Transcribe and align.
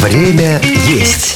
Время 0.00 0.60
есть. 0.86 1.34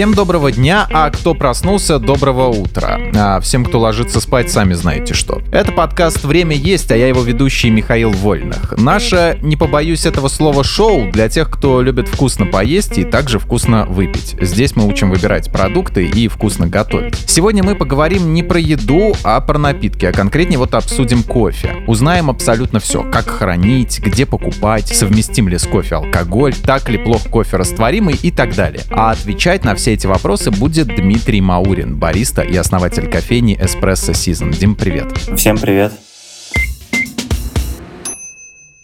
Всем 0.00 0.14
доброго 0.14 0.50
дня, 0.50 0.88
а 0.90 1.10
кто 1.10 1.34
проснулся, 1.34 1.98
доброго 1.98 2.48
утра. 2.48 2.98
А 3.14 3.38
всем, 3.40 3.66
кто 3.66 3.80
ложится 3.80 4.18
спать, 4.22 4.50
сами 4.50 4.72
знаете 4.72 5.12
что. 5.12 5.42
Это 5.52 5.72
подкаст 5.72 6.24
«Время 6.24 6.56
есть», 6.56 6.90
а 6.90 6.96
я 6.96 7.06
его 7.06 7.20
ведущий 7.20 7.68
Михаил 7.68 8.10
Вольных. 8.10 8.78
Наше, 8.78 9.38
не 9.42 9.58
побоюсь 9.58 10.06
этого 10.06 10.28
слова, 10.28 10.64
шоу 10.64 11.12
для 11.12 11.28
тех, 11.28 11.50
кто 11.50 11.82
любит 11.82 12.08
вкусно 12.08 12.46
поесть 12.46 12.96
и 12.96 13.04
также 13.04 13.38
вкусно 13.38 13.84
выпить. 13.84 14.36
Здесь 14.40 14.74
мы 14.74 14.86
учим 14.86 15.10
выбирать 15.10 15.52
продукты 15.52 16.06
и 16.06 16.28
вкусно 16.28 16.66
готовить. 16.66 17.18
Сегодня 17.28 17.62
мы 17.62 17.74
поговорим 17.74 18.32
не 18.32 18.42
про 18.42 18.58
еду, 18.58 19.14
а 19.22 19.38
про 19.42 19.58
напитки, 19.58 20.06
а 20.06 20.12
конкретнее 20.12 20.58
вот 20.58 20.74
обсудим 20.74 21.22
кофе. 21.22 21.76
Узнаем 21.86 22.30
абсолютно 22.30 22.80
все, 22.80 23.02
как 23.02 23.28
хранить, 23.28 24.00
где 24.00 24.24
покупать, 24.24 24.88
совместим 24.88 25.46
ли 25.46 25.58
с 25.58 25.66
кофе 25.66 25.96
алкоголь, 25.96 26.54
так 26.54 26.88
ли 26.88 26.96
плохо 26.96 27.28
кофе 27.28 27.58
растворимый 27.58 28.18
и 28.22 28.30
так 28.30 28.54
далее. 28.54 28.80
А 28.88 29.10
отвечать 29.10 29.62
на 29.62 29.74
все 29.74 29.89
все 29.90 29.94
эти 29.94 30.06
вопросы 30.06 30.52
будет 30.52 30.86
Дмитрий 30.86 31.40
Маурин, 31.40 31.98
бариста 31.98 32.42
и 32.42 32.54
основатель 32.54 33.10
кофейни 33.10 33.58
Espresso 33.60 34.12
Season. 34.12 34.56
Дим, 34.56 34.76
привет. 34.76 35.10
Всем 35.36 35.58
привет. 35.58 35.92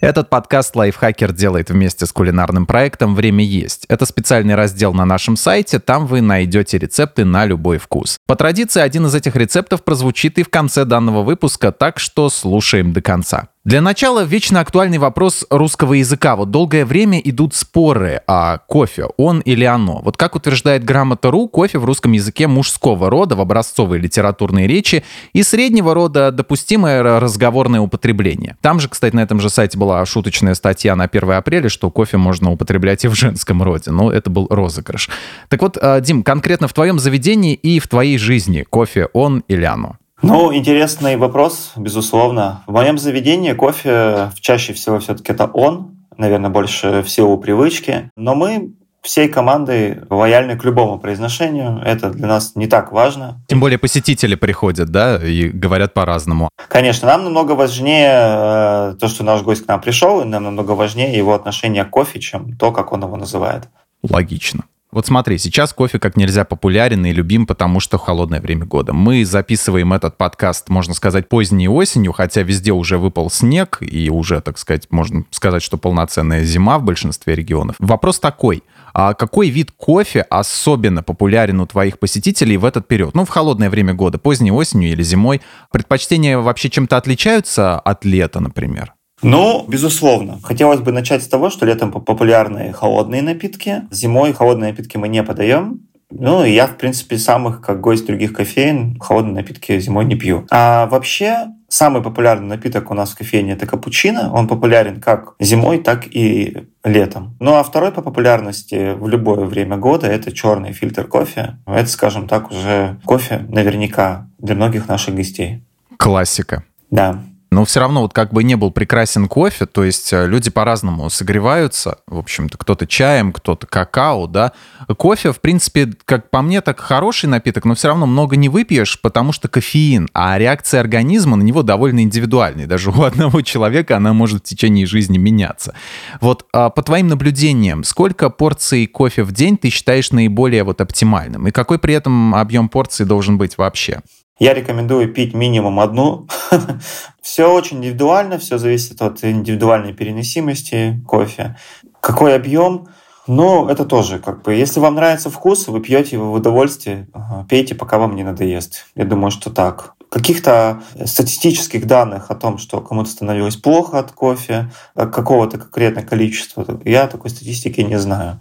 Этот 0.00 0.28
подкаст 0.30 0.74
лайфхакер 0.74 1.32
делает 1.32 1.70
вместе 1.70 2.06
с 2.06 2.12
кулинарным 2.12 2.66
проектом 2.66 3.14
«Время 3.14 3.44
есть». 3.44 3.86
Это 3.88 4.04
специальный 4.04 4.56
раздел 4.56 4.92
на 4.94 5.04
нашем 5.04 5.36
сайте, 5.36 5.78
там 5.78 6.08
вы 6.08 6.22
найдете 6.22 6.76
рецепты 6.76 7.24
на 7.24 7.44
любой 7.44 7.78
вкус. 7.78 8.18
По 8.26 8.34
традиции, 8.34 8.80
один 8.80 9.06
из 9.06 9.14
этих 9.14 9.36
рецептов 9.36 9.84
прозвучит 9.84 10.38
и 10.38 10.42
в 10.42 10.48
конце 10.48 10.84
данного 10.84 11.22
выпуска, 11.22 11.70
так 11.70 12.00
что 12.00 12.30
слушаем 12.30 12.92
до 12.92 13.00
конца. 13.00 13.50
Для 13.66 13.80
начала 13.80 14.22
вечно 14.22 14.60
актуальный 14.60 14.98
вопрос 14.98 15.44
русского 15.50 15.94
языка. 15.94 16.36
Вот 16.36 16.52
долгое 16.52 16.84
время 16.84 17.18
идут 17.18 17.52
споры 17.52 18.22
о 18.28 18.58
кофе, 18.58 19.06
он 19.16 19.40
или 19.40 19.64
оно. 19.64 20.02
Вот 20.04 20.16
как 20.16 20.36
утверждает 20.36 20.84
грамота.ру, 20.84 21.48
кофе 21.48 21.80
в 21.80 21.84
русском 21.84 22.12
языке 22.12 22.46
мужского 22.46 23.10
рода 23.10 23.34
в 23.34 23.40
образцовой 23.40 23.98
литературной 23.98 24.68
речи 24.68 25.02
и 25.32 25.42
среднего 25.42 25.94
рода 25.94 26.30
допустимое 26.30 27.18
разговорное 27.18 27.80
употребление. 27.80 28.56
Там 28.60 28.78
же, 28.78 28.88
кстати, 28.88 29.16
на 29.16 29.20
этом 29.24 29.40
же 29.40 29.50
сайте 29.50 29.76
была 29.76 30.06
шуточная 30.06 30.54
статья 30.54 30.94
на 30.94 31.06
1 31.06 31.32
апреля, 31.32 31.68
что 31.68 31.90
кофе 31.90 32.18
можно 32.18 32.52
употреблять 32.52 33.04
и 33.04 33.08
в 33.08 33.14
женском 33.14 33.64
роде. 33.64 33.90
Но 33.90 34.12
это 34.12 34.30
был 34.30 34.46
розыгрыш. 34.48 35.10
Так 35.48 35.60
вот, 35.62 35.76
э, 35.76 36.00
Дим, 36.02 36.22
конкретно 36.22 36.68
в 36.68 36.72
твоем 36.72 37.00
заведении 37.00 37.54
и 37.54 37.80
в 37.80 37.88
твоей 37.88 38.16
жизни 38.16 38.62
кофе 38.62 39.08
он 39.12 39.42
или 39.48 39.64
оно? 39.64 39.96
Ну, 40.22 40.54
интересный 40.54 41.16
вопрос, 41.16 41.72
безусловно. 41.76 42.62
В 42.66 42.72
моем 42.72 42.98
заведении 42.98 43.52
кофе 43.52 44.30
чаще 44.40 44.72
всего 44.72 44.98
все-таки 44.98 45.32
это 45.32 45.46
он, 45.46 45.96
наверное, 46.16 46.50
больше 46.50 47.02
в 47.02 47.08
силу 47.08 47.38
привычки. 47.38 48.10
Но 48.16 48.34
мы 48.34 48.72
всей 49.02 49.28
командой 49.28 50.00
лояльны 50.10 50.58
к 50.58 50.64
любому 50.64 50.98
произношению. 50.98 51.80
Это 51.84 52.10
для 52.10 52.26
нас 52.26 52.56
не 52.56 52.66
так 52.66 52.92
важно. 52.92 53.40
Тем 53.46 53.60
более 53.60 53.78
посетители 53.78 54.34
приходят, 54.34 54.90
да, 54.90 55.16
и 55.22 55.48
говорят 55.48 55.94
по-разному. 55.94 56.48
Конечно, 56.68 57.06
нам 57.06 57.24
намного 57.24 57.52
важнее 57.52 58.10
э, 58.10 58.94
то, 58.98 59.08
что 59.08 59.22
наш 59.22 59.42
гость 59.42 59.64
к 59.64 59.68
нам 59.68 59.80
пришел, 59.80 60.20
и 60.20 60.24
нам 60.24 60.42
намного 60.42 60.72
важнее 60.72 61.16
его 61.16 61.34
отношение 61.34 61.84
к 61.84 61.90
кофе, 61.90 62.18
чем 62.18 62.56
то, 62.56 62.72
как 62.72 62.92
он 62.92 63.04
его 63.04 63.16
называет. 63.16 63.68
Логично. 64.02 64.64
Вот 64.92 65.06
смотри, 65.06 65.36
сейчас 65.36 65.72
кофе 65.72 65.98
как 65.98 66.16
нельзя 66.16 66.44
популярен 66.44 67.04
и 67.04 67.12
любим, 67.12 67.46
потому 67.46 67.80
что 67.80 67.98
холодное 67.98 68.40
время 68.40 68.66
года. 68.66 68.92
Мы 68.92 69.24
записываем 69.24 69.92
этот 69.92 70.16
подкаст, 70.16 70.68
можно 70.68 70.94
сказать, 70.94 71.28
поздней 71.28 71.68
осенью, 71.68 72.12
хотя 72.12 72.42
везде 72.42 72.72
уже 72.72 72.96
выпал 72.96 73.28
снег, 73.28 73.78
и 73.80 74.08
уже, 74.10 74.40
так 74.40 74.58
сказать, 74.58 74.86
можно 74.90 75.24
сказать, 75.30 75.62
что 75.62 75.76
полноценная 75.76 76.44
зима 76.44 76.78
в 76.78 76.84
большинстве 76.84 77.34
регионов. 77.34 77.76
Вопрос 77.78 78.20
такой. 78.20 78.62
А 78.94 79.12
какой 79.12 79.50
вид 79.50 79.72
кофе 79.72 80.22
особенно 80.22 81.02
популярен 81.02 81.60
у 81.60 81.66
твоих 81.66 81.98
посетителей 81.98 82.56
в 82.56 82.64
этот 82.64 82.88
период? 82.88 83.14
Ну, 83.14 83.26
в 83.26 83.28
холодное 83.28 83.68
время 83.68 83.92
года, 83.92 84.18
поздней 84.18 84.52
осенью 84.52 84.90
или 84.90 85.02
зимой. 85.02 85.42
Предпочтения 85.70 86.38
вообще 86.38 86.70
чем-то 86.70 86.96
отличаются 86.96 87.78
от 87.78 88.06
лета, 88.06 88.40
например? 88.40 88.95
Ну, 89.22 89.64
безусловно. 89.66 90.38
Хотелось 90.42 90.80
бы 90.80 90.92
начать 90.92 91.22
с 91.22 91.28
того, 91.28 91.50
что 91.50 91.66
летом 91.66 91.90
популярны 91.90 92.72
холодные 92.72 93.22
напитки. 93.22 93.82
Зимой 93.90 94.32
холодные 94.32 94.70
напитки 94.70 94.96
мы 94.96 95.08
не 95.08 95.22
подаем. 95.22 95.80
Ну, 96.10 96.44
я, 96.44 96.68
в 96.68 96.76
принципе, 96.76 97.18
самых, 97.18 97.60
как 97.60 97.80
гость 97.80 98.06
других 98.06 98.32
кофеин, 98.32 98.96
холодные 99.00 99.34
напитки 99.34 99.78
зимой 99.80 100.04
не 100.04 100.14
пью. 100.14 100.46
А 100.52 100.86
вообще, 100.86 101.48
самый 101.68 102.00
популярный 102.00 102.46
напиток 102.46 102.92
у 102.92 102.94
нас 102.94 103.10
в 103.10 103.18
кофейне– 103.18 103.52
это 103.54 103.66
капучино. 103.66 104.32
Он 104.32 104.46
популярен 104.46 105.00
как 105.00 105.34
зимой, 105.40 105.78
так 105.78 106.06
и 106.06 106.68
летом. 106.84 107.36
Ну, 107.40 107.54
а 107.54 107.64
второй 107.64 107.90
по 107.90 108.02
популярности 108.02 108.94
в 108.94 109.08
любое 109.08 109.46
время 109.46 109.76
года– 109.78 110.06
это 110.08 110.30
черный 110.30 110.72
фильтр 110.72 111.08
кофе. 111.08 111.56
Это, 111.66 111.88
скажем 111.88 112.28
так, 112.28 112.52
уже 112.52 113.00
кофе 113.04 113.44
наверняка 113.48 114.28
для 114.38 114.54
многих 114.54 114.86
наших 114.86 115.16
гостей. 115.16 115.64
Классика. 115.96 116.62
Да 116.90 117.20
но 117.56 117.64
все 117.64 117.80
равно 117.80 118.02
вот 118.02 118.12
как 118.12 118.34
бы 118.34 118.44
не 118.44 118.54
был 118.54 118.70
прекрасен 118.70 119.28
кофе, 119.28 119.64
то 119.64 119.82
есть 119.82 120.12
э, 120.12 120.26
люди 120.26 120.50
по-разному 120.50 121.08
согреваются, 121.08 122.00
в 122.06 122.18
общем-то, 122.18 122.58
кто-то 122.58 122.86
чаем, 122.86 123.32
кто-то 123.32 123.66
какао, 123.66 124.26
да. 124.26 124.52
Кофе, 124.98 125.32
в 125.32 125.40
принципе, 125.40 125.90
как 126.04 126.28
по 126.28 126.42
мне, 126.42 126.60
так 126.60 126.78
хороший 126.80 127.30
напиток, 127.30 127.64
но 127.64 127.74
все 127.74 127.88
равно 127.88 128.04
много 128.04 128.36
не 128.36 128.50
выпьешь, 128.50 129.00
потому 129.00 129.32
что 129.32 129.48
кофеин, 129.48 130.06
а 130.12 130.36
реакция 130.36 130.80
организма 130.80 131.36
на 131.36 131.44
него 131.44 131.62
довольно 131.62 132.00
индивидуальная. 132.00 132.66
Даже 132.66 132.90
у 132.90 133.02
одного 133.04 133.40
человека 133.40 133.96
она 133.96 134.12
может 134.12 134.42
в 134.42 134.44
течение 134.44 134.84
жизни 134.84 135.16
меняться. 135.16 135.74
Вот 136.20 136.44
а 136.52 136.68
по 136.68 136.82
твоим 136.82 137.08
наблюдениям, 137.08 137.84
сколько 137.84 138.28
порций 138.28 138.86
кофе 138.86 139.22
в 139.22 139.32
день 139.32 139.56
ты 139.56 139.70
считаешь 139.70 140.12
наиболее 140.12 140.62
вот 140.62 140.82
оптимальным? 140.82 141.48
И 141.48 141.52
какой 141.52 141.78
при 141.78 141.94
этом 141.94 142.34
объем 142.34 142.68
порции 142.68 143.04
должен 143.04 143.38
быть 143.38 143.56
вообще? 143.56 144.02
Я 144.38 144.52
рекомендую 144.52 145.12
пить 145.12 145.32
минимум 145.32 145.80
одну. 145.80 146.26
все 147.22 147.50
очень 147.50 147.78
индивидуально, 147.78 148.38
все 148.38 148.58
зависит 148.58 149.00
от 149.00 149.24
индивидуальной 149.24 149.94
переносимости 149.94 151.02
кофе. 151.06 151.56
Какой 152.00 152.34
объем? 152.34 152.88
Ну, 153.26 153.66
это 153.68 153.84
тоже 153.84 154.18
как 154.18 154.42
бы, 154.42 154.54
если 154.54 154.78
вам 154.78 154.94
нравится 154.94 155.30
вкус, 155.30 155.66
вы 155.66 155.80
пьете 155.80 156.16
его 156.16 156.30
в 156.30 156.34
удовольствие, 156.34 157.08
пейте, 157.48 157.74
пока 157.74 157.98
вам 157.98 158.14
не 158.14 158.22
надоест. 158.22 158.86
Я 158.94 159.04
думаю, 159.04 159.30
что 159.30 159.50
так. 159.50 159.94
Каких-то 160.10 160.82
статистических 161.04 161.86
данных 161.86 162.30
о 162.30 162.36
том, 162.36 162.58
что 162.58 162.80
кому-то 162.80 163.10
становилось 163.10 163.56
плохо 163.56 163.98
от 163.98 164.12
кофе, 164.12 164.70
какого-то 164.94 165.58
конкретного 165.58 166.06
количества, 166.06 166.64
я 166.84 167.08
такой 167.08 167.30
статистики 167.30 167.80
не 167.80 167.98
знаю. 167.98 168.38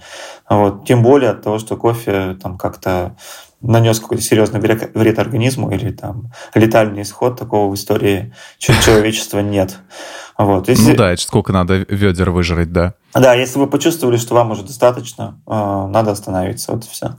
Вот. 0.47 0.85
Тем 0.85 1.01
более 1.01 1.31
от 1.31 1.41
того, 1.41 1.57
что 1.57 1.77
кофе 1.77 2.37
там 2.39 2.57
как-то 2.57 3.15
нанес 3.61 3.99
какой-то 3.99 4.23
серьезный 4.23 4.59
вред 4.59 5.19
организму 5.19 5.71
или 5.71 5.91
там 5.91 6.31
летальный 6.53 7.01
исход, 7.01 7.37
такого 7.37 7.71
в 7.71 7.75
истории 7.75 8.33
человечества 8.59 9.39
нет. 9.39 9.77
Вот. 10.37 10.67
Если... 10.67 10.91
Ну 10.91 10.95
да, 10.95 11.11
это 11.11 11.21
сколько 11.21 11.53
надо 11.53 11.85
ведер 11.87 12.31
выжрать, 12.31 12.71
да. 12.71 12.93
Да, 13.13 13.33
если 13.33 13.57
вы 13.57 13.67
почувствовали, 13.67 14.17
что 14.17 14.35
вам 14.35 14.51
уже 14.51 14.63
достаточно, 14.63 15.39
э, 15.47 15.87
надо 15.89 16.11
остановиться, 16.11 16.73
вот 16.73 16.83
и 16.83 16.89
все. 16.89 17.15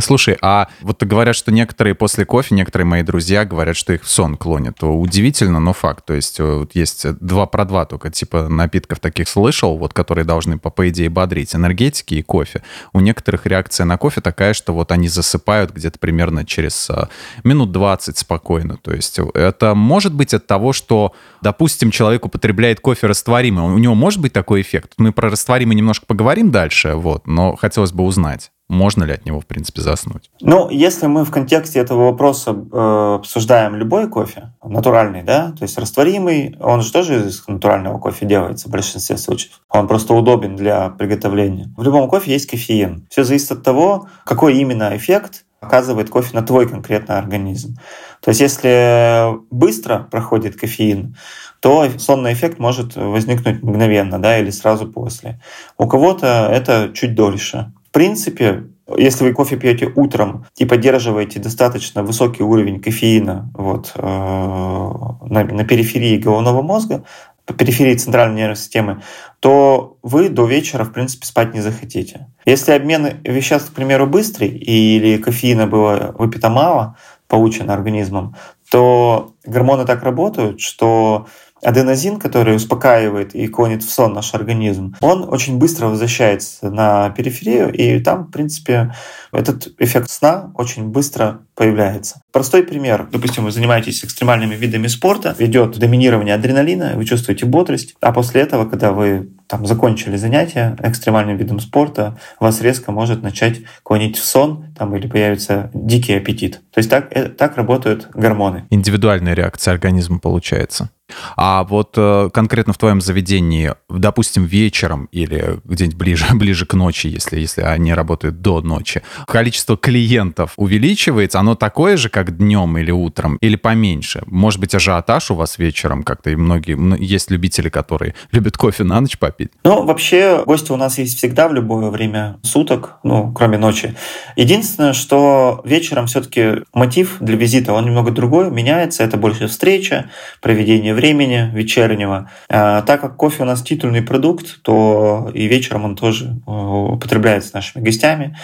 Слушай, 0.00 0.38
а 0.40 0.68
вот 0.80 1.02
говорят, 1.02 1.34
что 1.34 1.50
некоторые 1.50 1.96
после 1.96 2.24
кофе, 2.24 2.54
некоторые 2.54 2.86
мои 2.86 3.02
друзья 3.02 3.44
говорят, 3.44 3.76
что 3.76 3.92
их 3.92 4.04
в 4.04 4.08
сон 4.08 4.36
клонит. 4.36 4.76
Удивительно, 4.80 5.58
но 5.58 5.72
факт. 5.72 6.06
То 6.06 6.14
есть 6.14 6.38
э, 6.38 6.44
вот 6.44 6.76
есть 6.76 7.18
два 7.18 7.46
про 7.46 7.64
два 7.64 7.84
только 7.84 8.08
типа 8.10 8.48
напитков 8.48 9.00
таких 9.00 9.28
слышал, 9.28 9.76
вот 9.76 9.92
которые 9.92 10.24
должны 10.24 10.56
по, 10.56 10.70
по 10.70 10.88
идее 10.88 11.10
бодрить. 11.10 11.56
Энергетики 11.56 12.14
и 12.14 12.22
кофе. 12.22 12.62
У 12.92 13.00
некоторых 13.00 13.44
реакция 13.46 13.86
на 13.86 13.98
кофе 13.98 14.20
такая, 14.20 14.54
что 14.54 14.72
вот 14.72 14.92
они 14.92 15.08
засыпают 15.08 15.72
где-то 15.72 15.98
примерно 15.98 16.46
через 16.46 16.88
а, 16.90 17.08
минут 17.42 17.72
20 17.72 18.16
спокойно. 18.16 18.76
То 18.76 18.92
есть 18.92 19.18
это 19.34 19.74
может 19.74 20.14
быть 20.14 20.32
от 20.32 20.46
того, 20.46 20.72
что, 20.72 21.12
допустим, 21.42 21.90
человек 21.90 22.24
употребляет 22.24 22.78
кофе 22.78 23.08
растворимый. 23.08 23.64
У 23.64 23.78
него 23.78 23.96
может 23.96 24.20
быть 24.20 24.32
такой 24.32 24.60
эффект? 24.60 24.92
Мы 24.96 25.12
про 25.12 25.28
растворимый 25.28 25.74
немножко 25.74 26.06
поговорим 26.06 26.52
дальше, 26.52 26.94
вот, 26.94 27.26
но 27.26 27.56
хотелось 27.56 27.90
бы 27.90 28.04
узнать 28.04 28.52
можно 28.68 29.04
ли 29.04 29.14
от 29.14 29.24
него, 29.24 29.40
в 29.40 29.46
принципе, 29.46 29.80
заснуть? 29.80 30.30
Ну, 30.40 30.68
если 30.68 31.06
мы 31.06 31.24
в 31.24 31.30
контексте 31.30 31.78
этого 31.78 32.04
вопроса 32.10 32.50
э, 32.50 33.14
обсуждаем 33.16 33.76
любой 33.76 34.08
кофе, 34.08 34.52
натуральный, 34.62 35.22
да, 35.22 35.52
то 35.52 35.62
есть 35.62 35.78
растворимый, 35.78 36.56
он 36.60 36.82
же 36.82 36.92
тоже 36.92 37.26
из 37.26 37.46
натурального 37.48 37.98
кофе 37.98 38.26
делается 38.26 38.68
в 38.68 38.72
большинстве 38.72 39.16
случаев. 39.16 39.60
Он 39.70 39.88
просто 39.88 40.14
удобен 40.14 40.56
для 40.56 40.90
приготовления. 40.90 41.72
В 41.76 41.82
любом 41.82 42.08
кофе 42.08 42.32
есть 42.32 42.46
кофеин. 42.46 43.06
Все 43.10 43.24
зависит 43.24 43.52
от 43.52 43.62
того, 43.62 44.08
какой 44.24 44.58
именно 44.58 44.94
эффект 44.96 45.44
оказывает 45.60 46.10
кофе 46.10 46.36
на 46.36 46.42
твой 46.42 46.68
конкретный 46.68 47.18
организм. 47.18 47.76
То 48.20 48.30
есть 48.30 48.40
если 48.40 49.32
быстро 49.50 50.06
проходит 50.10 50.56
кофеин, 50.56 51.16
то 51.60 51.88
сонный 51.98 52.32
эффект 52.32 52.58
может 52.58 52.94
возникнуть 52.94 53.62
мгновенно, 53.62 54.20
да, 54.20 54.38
или 54.38 54.50
сразу 54.50 54.86
после. 54.86 55.40
У 55.76 55.88
кого-то 55.88 56.48
это 56.52 56.92
чуть 56.94 57.14
дольше. 57.14 57.72
В 57.88 57.92
принципе, 57.92 58.64
если 58.96 59.24
вы 59.24 59.32
кофе 59.32 59.56
пьете 59.56 59.90
утром 59.94 60.46
и 60.56 60.64
поддерживаете 60.66 61.40
достаточно 61.40 62.02
высокий 62.02 62.42
уровень 62.42 62.80
кофеина 62.80 63.50
вот, 63.54 63.92
э, 63.94 64.00
на, 64.02 65.44
на 65.44 65.64
периферии 65.64 66.18
головного 66.18 66.62
мозга, 66.62 67.04
по 67.46 67.54
периферии 67.54 67.94
центральной 67.94 68.36
нервной 68.36 68.56
системы, 68.56 69.02
то 69.40 69.96
вы 70.02 70.28
до 70.28 70.46
вечера, 70.46 70.84
в 70.84 70.92
принципе, 70.92 71.24
спать 71.24 71.54
не 71.54 71.62
захотите. 71.62 72.26
Если 72.44 72.72
обмен 72.72 73.20
веществ, 73.24 73.70
к 73.70 73.74
примеру, 73.74 74.06
быстрый 74.06 74.48
или 74.48 75.16
кофеина 75.16 75.66
было 75.66 76.14
выпито 76.18 76.50
мало, 76.50 76.98
получено 77.26 77.72
организмом, 77.72 78.36
то 78.70 79.32
гормоны 79.46 79.86
так 79.86 80.02
работают, 80.02 80.60
что 80.60 81.26
аденозин, 81.62 82.18
который 82.18 82.56
успокаивает 82.56 83.34
и 83.34 83.46
клонит 83.48 83.82
в 83.82 83.90
сон 83.90 84.12
наш 84.12 84.34
организм, 84.34 84.94
он 85.00 85.24
очень 85.28 85.58
быстро 85.58 85.86
возвращается 85.86 86.70
на 86.70 87.10
периферию, 87.10 87.72
и 87.72 88.00
там, 88.00 88.24
в 88.24 88.30
принципе, 88.30 88.94
этот 89.32 89.68
эффект 89.78 90.10
сна 90.10 90.52
очень 90.54 90.84
быстро 90.84 91.40
появляется. 91.54 92.20
Простой 92.32 92.62
пример. 92.62 93.08
Допустим, 93.10 93.44
вы 93.44 93.50
занимаетесь 93.50 94.04
экстремальными 94.04 94.54
видами 94.54 94.86
спорта, 94.86 95.34
идет 95.38 95.78
доминирование 95.78 96.34
адреналина, 96.34 96.92
вы 96.94 97.04
чувствуете 97.06 97.46
бодрость, 97.46 97.94
а 98.00 98.12
после 98.12 98.42
этого, 98.42 98.68
когда 98.68 98.92
вы 98.92 99.30
там 99.48 99.66
закончили 99.66 100.16
занятие 100.16 100.76
экстремальным 100.82 101.38
видом 101.38 101.58
спорта, 101.58 102.18
вас 102.38 102.60
резко 102.60 102.92
может 102.92 103.22
начать 103.22 103.60
клонить 103.82 104.18
в 104.18 104.24
сон 104.24 104.66
там, 104.76 104.94
или 104.94 105.06
появится 105.06 105.70
дикий 105.72 106.14
аппетит. 106.14 106.60
То 106.70 106.78
есть 106.78 106.90
так, 106.90 107.08
э, 107.16 107.30
так 107.30 107.56
работают 107.56 108.08
гормоны. 108.12 108.66
Индивидуальная 108.70 109.32
реакция 109.32 109.72
организма 109.72 110.18
получается. 110.18 110.90
А 111.36 111.64
вот 111.64 111.94
э, 111.96 112.28
конкретно 112.32 112.74
в 112.74 112.78
твоем 112.78 113.00
заведении, 113.00 113.72
допустим, 113.88 114.44
вечером 114.44 115.08
или 115.10 115.58
где-нибудь 115.64 115.96
ближе, 115.96 116.26
ближе 116.34 116.66
к 116.66 116.74
ночи, 116.74 117.06
если, 117.06 117.40
если 117.40 117.62
они 117.62 117.94
работают 117.94 118.40
до 118.42 118.60
ночи, 118.60 119.02
количество 119.26 119.76
клиентов 119.76 120.52
увеличивается, 120.56 121.40
оно 121.40 121.54
такое 121.54 121.96
же, 121.96 122.10
как 122.18 122.36
днем 122.36 122.76
или 122.78 122.90
утром, 122.90 123.36
или 123.40 123.54
поменьше? 123.54 124.22
Может 124.26 124.58
быть, 124.60 124.74
ажиотаж 124.74 125.30
у 125.30 125.36
вас 125.36 125.56
вечером 125.56 126.02
как-то, 126.02 126.30
и 126.30 126.36
многие, 126.36 126.76
есть 127.00 127.30
любители, 127.30 127.68
которые 127.68 128.16
любят 128.32 128.56
кофе 128.56 128.82
на 128.82 129.00
ночь 129.00 129.18
попить? 129.18 129.52
Ну, 129.62 129.84
вообще, 129.84 130.42
гости 130.44 130.72
у 130.72 130.76
нас 130.76 130.98
есть 130.98 131.18
всегда 131.18 131.46
в 131.46 131.54
любое 131.54 131.90
время 131.90 132.38
суток, 132.42 132.98
ну, 133.04 133.32
кроме 133.32 133.56
ночи. 133.56 133.94
Единственное, 134.34 134.94
что 134.94 135.62
вечером 135.64 136.08
все-таки 136.08 136.64
мотив 136.74 137.18
для 137.20 137.36
визита, 137.36 137.72
он 137.72 137.84
немного 137.84 138.10
другой, 138.10 138.50
меняется, 138.50 139.04
это 139.04 139.16
больше 139.16 139.46
встреча, 139.46 140.10
проведение 140.42 140.94
времени 140.94 141.50
вечернего. 141.54 142.32
А, 142.48 142.82
так 142.82 143.00
как 143.00 143.14
кофе 143.14 143.44
у 143.44 143.46
нас 143.46 143.62
титульный 143.62 144.02
продукт, 144.02 144.60
то 144.62 145.30
и 145.32 145.46
вечером 145.46 145.84
он 145.84 145.94
тоже 145.94 146.40
э, 146.46 146.50
употребляется 146.50 147.54
нашими 147.54 147.84
гостями. 147.84 148.36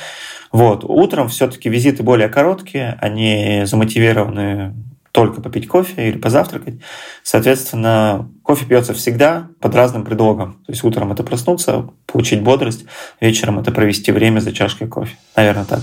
Вот. 0.54 0.84
Утром 0.84 1.28
все-таки 1.28 1.68
визиты 1.68 2.04
более 2.04 2.28
короткие, 2.28 2.96
они 3.00 3.62
замотивированы 3.64 4.72
только 5.10 5.40
попить 5.40 5.66
кофе 5.66 6.10
или 6.10 6.16
позавтракать. 6.16 6.76
Соответственно, 7.24 8.30
кофе 8.44 8.64
пьется 8.64 8.94
всегда 8.94 9.48
под 9.58 9.74
разным 9.74 10.04
предлогом. 10.04 10.60
То 10.64 10.70
есть 10.70 10.84
утром 10.84 11.10
это 11.10 11.24
проснуться, 11.24 11.88
получить 12.06 12.40
бодрость, 12.40 12.84
вечером 13.20 13.58
это 13.58 13.72
провести 13.72 14.12
время 14.12 14.38
за 14.38 14.52
чашкой 14.52 14.86
кофе. 14.86 15.16
Наверное, 15.34 15.64
так. 15.64 15.82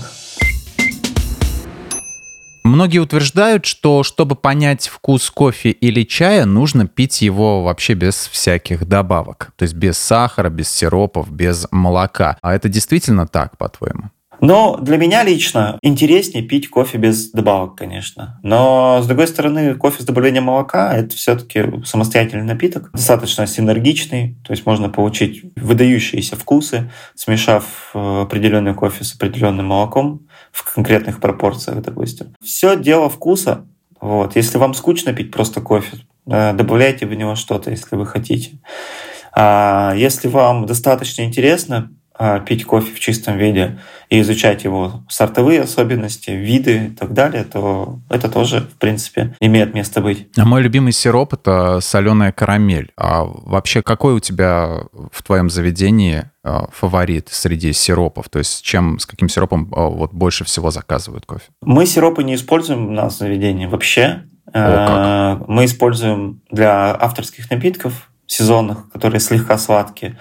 Многие 2.64 3.00
утверждают, 3.00 3.66
что 3.66 4.02
чтобы 4.02 4.36
понять 4.36 4.88
вкус 4.88 5.30
кофе 5.30 5.68
или 5.68 6.02
чая, 6.02 6.46
нужно 6.46 6.88
пить 6.88 7.20
его 7.20 7.62
вообще 7.62 7.92
без 7.92 8.14
всяких 8.26 8.86
добавок. 8.86 9.52
То 9.56 9.64
есть 9.64 9.74
без 9.74 9.98
сахара, 9.98 10.48
без 10.48 10.70
сиропов, 10.70 11.30
без 11.30 11.66
молока. 11.70 12.38
А 12.40 12.54
это 12.54 12.70
действительно 12.70 13.26
так, 13.26 13.58
по-твоему? 13.58 14.04
Но 14.42 14.76
для 14.76 14.96
меня 14.96 15.22
лично 15.22 15.78
интереснее 15.82 16.42
пить 16.42 16.68
кофе 16.68 16.98
без 16.98 17.30
добавок, 17.30 17.76
конечно. 17.76 18.40
Но, 18.42 19.00
с 19.00 19.06
другой 19.06 19.28
стороны, 19.28 19.76
кофе 19.76 20.02
с 20.02 20.04
добавлением 20.04 20.44
молока— 20.44 20.92
это 20.96 21.14
все-таки 21.14 21.84
самостоятельный 21.84 22.44
напиток, 22.44 22.90
достаточно 22.92 23.46
синергичный, 23.46 24.36
то 24.44 24.52
есть 24.52 24.66
можно 24.66 24.90
получить 24.90 25.44
выдающиеся 25.54 26.34
вкусы, 26.34 26.90
смешав 27.14 27.92
э, 27.94 28.22
определенный 28.22 28.74
кофе 28.74 29.04
с 29.04 29.14
определенным 29.14 29.66
молоком 29.66 30.26
в 30.50 30.74
конкретных 30.74 31.20
пропорциях, 31.20 31.80
допустим. 31.80 32.34
Все 32.42 32.76
дело 32.76 33.08
вкуса. 33.08 33.64
Вот. 34.00 34.34
Если 34.34 34.58
вам 34.58 34.74
скучно 34.74 35.12
пить 35.12 35.30
просто 35.30 35.60
кофе, 35.60 35.98
э, 36.26 36.52
добавляйте 36.52 37.06
в 37.06 37.14
него 37.14 37.36
что-то, 37.36 37.70
если 37.70 37.94
вы 37.94 38.06
хотите. 38.06 38.58
А 39.32 39.94
если 39.96 40.26
вам 40.26 40.66
достаточно 40.66 41.22
интересно 41.22 41.92
пить 42.46 42.64
кофе 42.64 42.94
в 42.94 43.00
чистом 43.00 43.38
виде 43.38 43.78
и 44.08 44.20
изучать 44.20 44.64
его 44.64 45.02
сортовые 45.08 45.62
особенности, 45.62 46.30
виды 46.30 46.86
и 46.86 46.90
так 46.90 47.12
далее, 47.12 47.44
то 47.44 48.00
это 48.10 48.28
тоже, 48.28 48.60
в 48.60 48.78
принципе, 48.78 49.34
имеет 49.40 49.74
место 49.74 50.00
быть. 50.00 50.28
А 50.36 50.44
мой 50.44 50.62
любимый 50.62 50.92
сироп— 50.92 51.32
это 51.34 51.80
соленая 51.80 52.32
карамель. 52.32 52.92
А 52.96 53.24
вообще 53.24 53.82
какой 53.82 54.14
у 54.14 54.20
тебя 54.20 54.82
в 55.10 55.22
твоем 55.22 55.50
заведении 55.50 56.24
а, 56.44 56.68
фаворит 56.72 57.28
среди 57.30 57.72
сиропов? 57.72 58.28
То 58.28 58.38
есть 58.38 58.62
чем, 58.62 58.98
с 58.98 59.06
каким 59.06 59.28
сиропом 59.28 59.72
а, 59.74 59.88
вот 59.88 60.12
больше 60.12 60.44
всего 60.44 60.70
заказывают 60.70 61.26
кофе? 61.26 61.44
Мы 61.62 61.86
сиропы 61.86 62.22
не 62.22 62.34
используем 62.34 62.88
у 62.88 62.92
нас 62.92 63.16
в 63.16 63.18
заведении 63.18 63.66
вообще. 63.66 64.24
О, 64.52 65.38
как? 65.38 65.48
Мы 65.48 65.64
используем 65.64 66.42
для 66.50 66.94
авторских 66.94 67.50
напитков 67.50 68.10
сезонных, 68.26 68.90
которые 68.90 69.20
слегка 69.20 69.58
сладкие, 69.58 70.18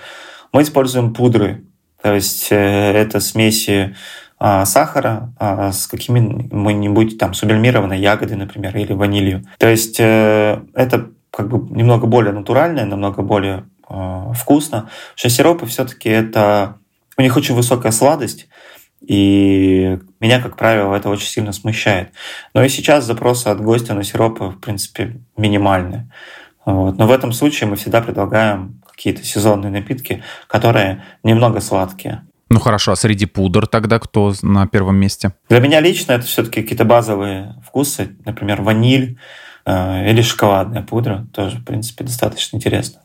мы 0.51 0.63
используем 0.63 1.13
пудры 1.13 1.65
то 2.01 2.13
есть 2.13 2.47
э, 2.51 2.55
это 2.55 3.19
смеси 3.19 3.95
а, 4.43 4.65
сахара 4.65 5.31
а, 5.37 5.71
с 5.71 5.85
какими-нибудь 5.85 7.19
там 7.19 7.35
сублимированной 7.35 7.99
ягодой, 7.99 8.37
например, 8.37 8.75
или 8.75 8.91
ванилью. 8.93 9.43
То 9.59 9.67
есть 9.67 9.97
э, 9.99 10.63
это 10.73 11.11
как 11.29 11.47
бы 11.47 11.75
немного 11.75 12.07
более 12.07 12.33
натуральное, 12.33 12.85
намного 12.85 13.21
более 13.21 13.65
а, 13.87 14.33
вкусно. 14.33 14.89
Что 15.15 15.29
сиропы 15.29 15.67
все-таки 15.67 16.09
это... 16.09 16.77
У 17.17 17.21
них 17.21 17.37
очень 17.37 17.53
высокая 17.53 17.91
сладость, 17.91 18.47
и 19.01 19.99
меня, 20.19 20.41
как 20.41 20.57
правило, 20.57 20.95
это 20.95 21.09
очень 21.09 21.27
сильно 21.27 21.51
смущает. 21.51 22.09
Но 22.55 22.63
и 22.63 22.69
сейчас 22.69 23.05
запросы 23.05 23.47
от 23.47 23.61
гостя 23.61 23.93
на 23.93 24.03
сиропы, 24.03 24.45
в 24.45 24.59
принципе, 24.59 25.19
минимальные. 25.37 26.09
Вот. 26.65 26.97
Но 26.97 27.05
в 27.05 27.11
этом 27.11 27.31
случае 27.31 27.69
мы 27.69 27.75
всегда 27.75 28.01
предлагаем 28.01 28.80
какие-то 28.91 29.23
сезонные 29.23 29.71
напитки, 29.71 30.23
которые 30.47 31.03
немного 31.23 31.61
сладкие. 31.61 32.23
Ну 32.49 32.59
хорошо, 32.59 32.91
а 32.91 32.95
среди 32.97 33.25
пудр 33.25 33.65
тогда 33.65 33.97
кто 33.97 34.33
на 34.41 34.67
первом 34.67 34.97
месте? 34.97 35.33
Для 35.47 35.61
меня 35.61 35.79
лично 35.79 36.11
это 36.11 36.25
все-таки 36.25 36.61
какие-то 36.61 36.83
базовые 36.83 37.55
вкусы, 37.65 38.17
например, 38.25 38.61
ваниль 38.61 39.17
э, 39.65 40.09
или 40.09 40.21
шоколадная 40.21 40.81
пудра, 40.83 41.27
тоже, 41.33 41.59
в 41.59 41.63
принципе, 41.63 42.03
достаточно 42.03 42.57
интересно. 42.57 43.03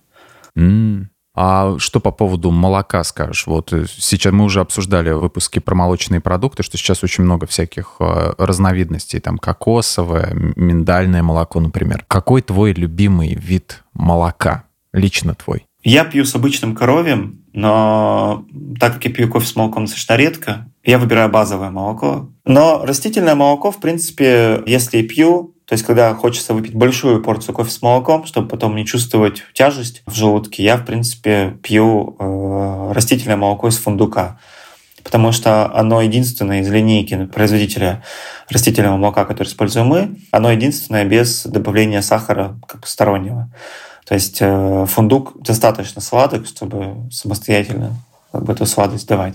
Mm. 0.58 1.06
А 1.36 1.78
что 1.78 2.00
по 2.00 2.12
поводу 2.12 2.50
молока 2.50 3.04
скажешь? 3.04 3.46
Вот 3.46 3.70
э, 3.72 3.84
сейчас 3.86 4.32
мы 4.32 4.44
уже 4.44 4.60
обсуждали 4.60 5.10
выпуски 5.10 5.58
про 5.58 5.74
молочные 5.74 6.20
продукты, 6.20 6.62
что 6.62 6.78
сейчас 6.78 7.04
очень 7.04 7.24
много 7.24 7.46
всяких 7.46 7.96
э, 8.00 8.32
разновидностей, 8.38 9.20
там 9.20 9.36
кокосовое, 9.36 10.32
миндальное 10.56 11.22
молоко, 11.22 11.60
например. 11.60 12.06
Какой 12.08 12.40
твой 12.40 12.72
любимый 12.72 13.34
вид 13.34 13.84
молока? 13.92 14.64
Лично 14.94 15.34
твой? 15.34 15.65
Я 15.86 16.04
пью 16.04 16.24
с 16.24 16.34
обычным 16.34 16.74
коровьем, 16.74 17.44
но 17.52 18.44
так 18.80 18.94
как 18.94 19.04
я 19.04 19.12
пью 19.12 19.28
кофе 19.28 19.46
с 19.46 19.54
молоком 19.54 19.84
достаточно 19.84 20.16
редко, 20.16 20.68
я 20.82 20.98
выбираю 20.98 21.28
базовое 21.28 21.70
молоко. 21.70 22.28
Но 22.44 22.84
растительное 22.84 23.36
молоко, 23.36 23.70
в 23.70 23.78
принципе, 23.78 24.64
если 24.66 25.02
пью, 25.02 25.54
то 25.64 25.74
есть 25.74 25.86
когда 25.86 26.12
хочется 26.14 26.54
выпить 26.54 26.74
большую 26.74 27.22
порцию 27.22 27.54
кофе 27.54 27.70
с 27.70 27.82
молоком, 27.82 28.26
чтобы 28.26 28.48
потом 28.48 28.74
не 28.74 28.84
чувствовать 28.84 29.44
тяжесть 29.52 30.02
в 30.06 30.14
желудке, 30.16 30.64
я, 30.64 30.76
в 30.76 30.84
принципе, 30.84 31.56
пью 31.62 32.16
э, 32.18 32.92
растительное 32.92 33.36
молоко 33.36 33.68
из 33.68 33.78
фундука 33.78 34.40
потому 35.04 35.30
что 35.30 35.72
оно 35.72 36.02
единственное 36.02 36.62
из 36.62 36.68
линейки 36.68 37.26
производителя 37.26 38.02
растительного 38.50 38.96
молока, 38.96 39.24
который 39.24 39.46
используем 39.46 39.86
мы, 39.86 40.16
оно 40.32 40.50
единственное 40.50 41.04
без 41.04 41.46
добавления 41.46 42.02
сахара 42.02 42.58
как 42.66 42.80
бы 42.80 42.86
стороннего. 42.88 43.48
То 44.06 44.14
есть 44.14 44.38
э, 44.40 44.86
фундук 44.88 45.32
достаточно 45.42 46.00
сладок, 46.00 46.46
чтобы 46.46 47.10
самостоятельно 47.10 47.94
как 48.32 48.44
бы, 48.44 48.52
эту 48.52 48.64
сладость 48.64 49.08
давать. 49.08 49.34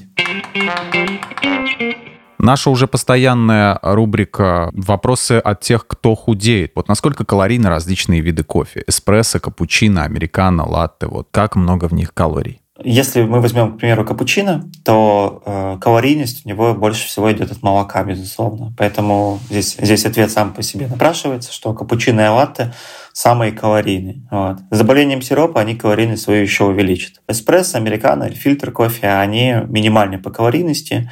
Наша 2.37 2.71
уже 2.71 2.87
постоянная 2.87 3.77
рубрика 3.83 4.71
«Вопросы 4.73 5.33
от 5.33 5.59
тех, 5.59 5.85
кто 5.85 6.15
худеет». 6.15 6.71
Вот 6.75 6.87
насколько 6.87 7.23
калорийны 7.23 7.69
различные 7.69 8.21
виды 8.21 8.43
кофе? 8.43 8.83
Эспрессо, 8.87 9.39
капучино, 9.39 10.05
американо, 10.05 10.67
латте. 10.67 11.05
Вот 11.05 11.27
как 11.29 11.55
много 11.55 11.87
в 11.87 11.93
них 11.93 12.13
калорий? 12.13 12.61
Если 12.83 13.21
мы 13.21 13.41
возьмем, 13.41 13.73
к 13.73 13.77
примеру, 13.77 14.05
капучино, 14.05 14.67
то 14.83 15.43
э, 15.45 15.77
калорийность 15.79 16.45
у 16.45 16.49
него 16.49 16.73
больше 16.73 17.05
всего 17.05 17.31
идет 17.31 17.51
от 17.51 17.61
молока, 17.61 18.03
безусловно. 18.03 18.73
Поэтому 18.77 19.39
здесь, 19.49 19.75
здесь 19.79 20.05
ответ 20.05 20.31
сам 20.31 20.53
по 20.53 20.63
себе 20.63 20.87
напрашивается, 20.87 21.53
что 21.53 21.73
капучино 21.73 22.21
и 22.21 22.27
латте 22.29 22.73
самые 23.13 23.51
калорийные. 23.51 24.27
Вот. 24.31 24.57
С 24.69 24.77
добавлением 24.77 25.21
сиропа 25.21 25.61
они 25.61 25.75
калорийность 25.75 26.23
свою 26.23 26.41
еще 26.41 26.65
увеличат. 26.65 27.21
Эспрессо, 27.27 27.77
американо 27.77 28.25
или 28.25 28.35
фильтр 28.35 28.71
кофе, 28.71 29.09
они 29.09 29.55
минимальны 29.67 30.17
по 30.17 30.29
калорийности. 30.29 31.09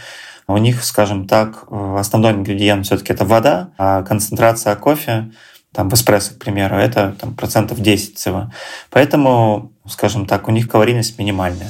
у 0.50 0.58
них, 0.58 0.84
скажем 0.84 1.28
так, 1.28 1.66
основной 1.70 2.32
ингредиент 2.32 2.86
все-таки 2.86 3.14
это 3.14 3.24
вода, 3.24 3.70
а 3.78 4.02
концентрация 4.02 4.76
кофе 4.76 5.32
там 5.72 5.90
в 5.90 5.94
эспрессо, 5.94 6.34
к 6.34 6.40
примеру, 6.40 6.76
это 6.76 7.16
там, 7.20 7.36
процентов 7.36 7.80
10 7.80 8.18
всего. 8.18 8.52
Поэтому, 8.90 9.72
скажем 9.88 10.26
так, 10.26 10.48
у 10.48 10.52
них 10.52 10.68
калорийность 10.68 11.20
минимальная. 11.20 11.70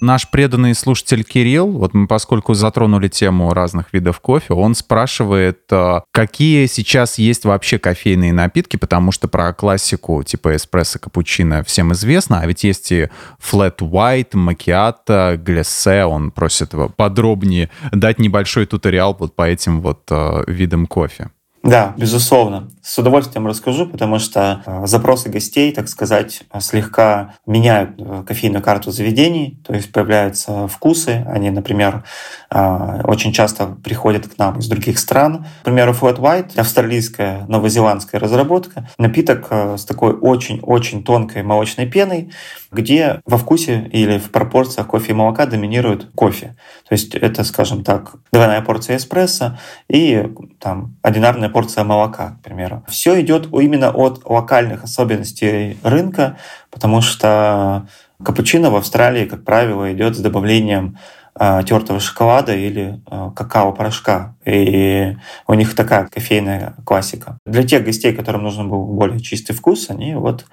Наш 0.00 0.30
преданный 0.30 0.74
слушатель 0.74 1.24
Кирилл, 1.24 1.70
вот 1.72 1.92
мы 1.92 2.06
поскольку 2.06 2.54
затронули 2.54 3.08
тему 3.08 3.52
разных 3.52 3.92
видов 3.92 4.20
кофе, 4.20 4.54
он 4.54 4.74
спрашивает, 4.74 5.60
э, 5.70 6.00
какие 6.10 6.64
сейчас 6.66 7.18
есть 7.18 7.44
вообще 7.44 7.78
кофейные 7.78 8.32
напитки, 8.32 8.78
потому 8.78 9.12
что 9.12 9.28
про 9.28 9.52
классику 9.52 10.22
типа 10.22 10.56
эспрессо, 10.56 10.98
капучино 10.98 11.62
всем 11.64 11.92
известно, 11.92 12.40
а 12.40 12.46
ведь 12.46 12.64
есть 12.64 12.90
и 12.92 13.10
flat 13.38 13.76
white, 13.78 14.34
макиато, 14.36 15.38
глиссе, 15.38 16.04
он 16.04 16.30
просит 16.30 16.72
подробнее 16.96 17.68
дать 17.92 18.18
небольшой 18.18 18.64
туториал 18.64 19.14
вот 19.18 19.36
по 19.36 19.46
этим 19.46 19.82
вот 19.82 20.04
э, 20.10 20.44
видам 20.46 20.86
кофе. 20.86 21.30
Да, 21.62 21.94
безусловно. 21.98 22.70
С 22.80 22.96
удовольствием 22.98 23.46
расскажу, 23.46 23.86
потому 23.86 24.18
что 24.18 24.62
э, 24.64 24.86
запросы 24.86 25.28
гостей, 25.28 25.72
так 25.72 25.88
сказать, 25.88 26.42
слегка 26.58 27.34
меняют 27.44 27.90
э, 27.98 28.24
кофейную 28.26 28.62
карту 28.62 28.90
заведений, 28.90 29.60
то 29.66 29.74
есть 29.74 29.92
появляются 29.92 30.68
вкусы. 30.68 31.22
Они, 31.28 31.50
например, 31.50 32.04
э, 32.50 33.02
очень 33.04 33.32
часто 33.32 33.66
приходят 33.66 34.26
к 34.26 34.38
нам 34.38 34.58
из 34.58 34.68
других 34.68 34.98
стран. 34.98 35.44
К 35.60 35.64
примеру, 35.64 35.92
Flat 35.92 36.16
White— 36.18 36.52
австралийская, 36.56 37.44
новозеландская 37.46 38.18
разработка. 38.18 38.88
Напиток 38.96 39.48
с 39.52 39.84
такой 39.84 40.14
очень-очень 40.14 41.04
тонкой 41.04 41.42
молочной 41.42 41.86
пеной, 41.86 42.30
где 42.72 43.20
во 43.26 43.36
вкусе 43.36 43.86
или 43.92 44.18
в 44.18 44.30
пропорциях 44.30 44.86
кофе 44.86 45.12
и 45.12 45.14
молока 45.14 45.44
доминирует 45.44 46.10
кофе. 46.14 46.56
То 46.90 46.94
есть 46.94 47.14
это, 47.14 47.44
скажем 47.44 47.84
так, 47.84 48.16
двойная 48.32 48.62
порция 48.62 48.96
эспрессо 48.96 49.56
и 49.88 50.28
там 50.58 50.96
одинарная 51.02 51.48
порция 51.48 51.84
молока, 51.84 52.30
к 52.40 52.42
примеру. 52.42 52.82
Все 52.88 53.20
идет 53.20 53.46
именно 53.52 53.92
от 53.92 54.24
локальных 54.24 54.82
особенностей 54.82 55.78
рынка, 55.84 56.36
потому 56.68 57.00
что 57.00 57.86
капучино 58.24 58.70
в 58.70 58.74
Австралии, 58.74 59.24
как 59.26 59.44
правило, 59.44 59.92
идет 59.92 60.16
с 60.16 60.18
добавлением 60.18 60.98
э, 61.38 61.60
тертого 61.64 62.00
шоколада 62.00 62.56
или 62.56 63.00
э, 63.08 63.30
какао-порошка. 63.36 64.34
И 64.44 65.16
у 65.46 65.54
них 65.54 65.76
такая 65.76 66.08
кофейная 66.08 66.74
классика. 66.84 67.38
Для 67.46 67.62
тех 67.62 67.84
гостей, 67.84 68.12
которым 68.12 68.42
нужен 68.42 68.68
был 68.68 68.84
более 68.84 69.20
чистый 69.20 69.52
вкус, 69.52 69.90
они 69.90 70.16
вот 70.16 70.44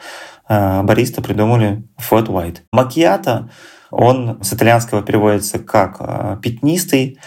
э, 0.48 0.84
бариста 0.84 1.24
придумали 1.24 1.82
flat 1.98 2.28
white. 2.28 2.58
Макьято, 2.72 3.50
он 3.92 4.40
с 4.44 4.54
итальянского 4.54 5.02
переводится 5.02 5.60
как 5.60 5.98
э, 6.00 6.38
пятнистый 6.42 7.20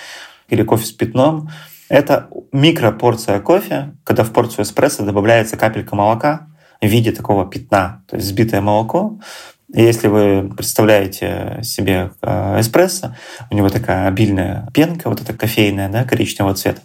или 0.49 0.63
кофе 0.63 0.87
с 0.87 0.93
пятном. 0.93 1.51
Это 1.89 2.29
микропорция 2.53 3.41
кофе, 3.41 3.95
когда 4.05 4.25
в 4.25 4.33
порцию 4.33 4.65
эспрессо 4.65 5.05
добавляется 5.05 5.57
капелька 5.57 5.97
молока 5.97 6.49
в 6.81 6.87
виде 6.87 7.13
такого 7.13 7.47
пятна, 7.47 8.05
то 8.09 8.17
есть 8.17 8.29
сбитое 8.29 8.61
молоко. 8.61 9.19
И 9.73 9.83
если 9.83 10.09
вы 10.09 10.51
представляете 10.57 11.61
себе 11.63 12.11
э, 12.23 12.61
эспрессо, 12.61 13.15
у 13.51 13.55
него 13.55 13.69
такая 13.69 14.09
обильная 14.09 14.69
пенка, 14.75 15.09
вот 15.09 15.21
эта 15.21 15.33
кофейная, 15.33 15.89
да, 15.89 16.05
коричневого 16.05 16.55
цвета, 16.55 16.81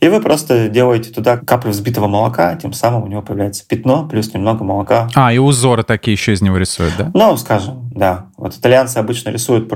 и 0.00 0.08
вы 0.08 0.20
просто 0.20 0.68
делаете 0.68 1.10
туда 1.10 1.36
каплю 1.36 1.72
взбитого 1.72 2.06
молока, 2.06 2.54
тем 2.56 2.72
самым 2.72 3.04
у 3.04 3.06
него 3.06 3.20
появляется 3.20 3.66
пятно, 3.66 4.08
плюс 4.08 4.32
немного 4.32 4.64
молока. 4.64 5.08
А, 5.14 5.32
и 5.32 5.38
узоры 5.38 5.82
такие 5.82 6.14
еще 6.14 6.32
из 6.32 6.40
него 6.40 6.56
рисуют, 6.56 6.94
да? 6.96 7.10
Ну, 7.12 7.36
скажем, 7.36 7.90
да. 7.94 8.26
Вот 8.38 8.56
итальянцы 8.56 8.96
обычно 8.96 9.28
рисуют, 9.28 9.70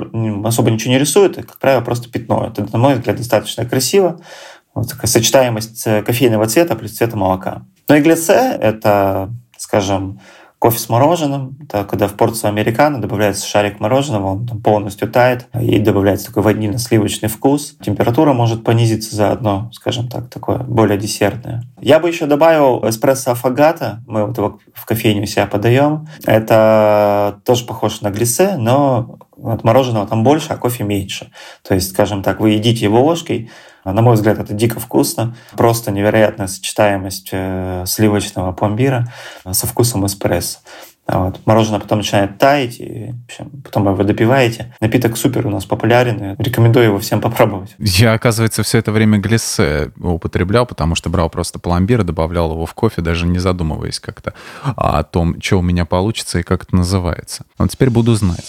особо 0.45 0.71
ничего 0.71 0.93
не 0.93 0.99
рисуют, 0.99 1.37
как 1.37 1.59
правило, 1.59 1.83
просто 1.83 2.11
пятно. 2.11 2.47
Это, 2.47 2.67
на 2.73 2.79
мой 2.79 2.95
взгляд, 2.95 3.17
достаточно 3.17 3.67
красиво. 3.67 4.19
Вот 4.75 4.91
такая 4.91 5.07
сочетаемость 5.07 5.87
э, 5.87 6.03
кофейного 6.03 6.47
цвета 6.47 6.75
плюс 6.75 6.93
цвета 6.93 7.17
молока. 7.17 7.63
Ну 7.89 7.97
и 7.97 8.01
глиссе— 8.01 8.57
это, 8.61 9.31
скажем, 9.57 10.21
кофе 10.59 10.79
с 10.79 10.89
мороженым. 10.89 11.57
Это 11.63 11.85
когда 11.85 12.09
в 12.09 12.15
порцию 12.15 12.49
американо 12.49 13.01
добавляется 13.01 13.47
шарик 13.47 13.81
мороженого, 13.81 14.27
он 14.27 14.47
там 14.47 14.61
полностью 14.61 15.11
тает, 15.11 15.49
и 15.61 15.79
добавляется 15.79 16.27
такой 16.27 16.43
ванильно-сливочный 16.43 17.29
вкус. 17.29 17.77
Температура 17.83 18.33
может 18.33 18.65
понизиться 18.65 19.15
заодно, 19.15 19.71
скажем 19.73 20.09
так, 20.09 20.29
такое 20.29 20.59
более 20.59 20.99
десертное. 20.99 21.65
Я 21.81 22.01
бы 22.01 22.09
еще 22.09 22.27
добавил 22.27 22.89
эспрессо 22.89 23.33
афагата. 23.33 24.03
Мы 24.07 24.27
вот 24.27 24.37
его 24.39 24.59
в 24.75 24.87
кофейне 24.87 25.23
у 25.23 25.27
себя 25.27 25.47
подаем. 25.47 26.09
Это 26.25 27.41
тоже 27.45 27.65
похоже 27.65 27.99
на 28.03 28.11
глиссе, 28.11 28.57
но 28.57 29.19
от 29.43 29.65
мороженого 29.65 30.07
там 30.07 30.25
больше, 30.25 30.53
а 30.53 30.57
кофе 30.57 30.85
меньше. 30.85 31.31
То 31.63 31.75
есть, 31.75 31.91
скажем 31.91 32.23
так, 32.23 32.41
вы 32.41 32.51
едите 32.51 32.85
его 32.85 33.03
ложкой, 33.03 33.51
на 33.85 34.03
мой 34.03 34.15
взгляд, 34.15 34.39
это 34.41 34.53
дико 34.53 34.81
вкусно. 34.81 35.37
Просто 35.57 35.93
невероятная 35.93 36.49
сочетаемость 36.49 37.29
э, 37.31 37.85
сливочного 37.87 38.51
пломбира 38.53 39.13
со 39.49 39.67
вкусом 39.69 40.05
эспрессо. 40.07 40.59
Вот. 41.09 41.39
Мороженое 41.47 41.79
потом 41.79 41.99
начинает 41.99 42.37
таять, 42.39 42.81
и 42.81 43.15
общем, 43.27 43.63
потом 43.63 43.95
вы 43.95 44.03
допиваете. 44.03 44.75
Напиток 44.81 45.17
супер 45.17 45.47
у 45.47 45.51
нас 45.51 45.65
популярен, 45.65 46.33
и 46.33 46.43
рекомендую 46.43 46.87
его 46.87 46.99
всем 46.99 47.21
попробовать. 47.21 47.77
Я, 47.79 48.15
оказывается, 48.15 48.65
все 48.65 48.79
это 48.79 48.91
время 48.91 49.19
глиссе 49.19 49.93
употреблял, 50.01 50.67
потому 50.67 50.97
что 50.97 51.09
брал 51.09 51.31
просто 51.31 51.61
пломбир, 51.61 52.03
добавлял 52.03 52.51
его 52.51 52.67
в 52.67 52.75
кофе, 52.75 53.03
даже 53.03 53.27
не 53.27 53.39
задумываясь 53.39 54.01
как-то 54.01 54.35
о 54.65 55.05
том, 55.05 55.41
что 55.41 55.61
у 55.61 55.63
меня 55.63 55.85
получится 55.85 56.41
и 56.41 56.43
как 56.43 56.65
это 56.65 56.75
называется. 56.75 57.45
Но 57.57 57.69
теперь 57.69 57.91
буду 57.91 58.15
знать. 58.15 58.45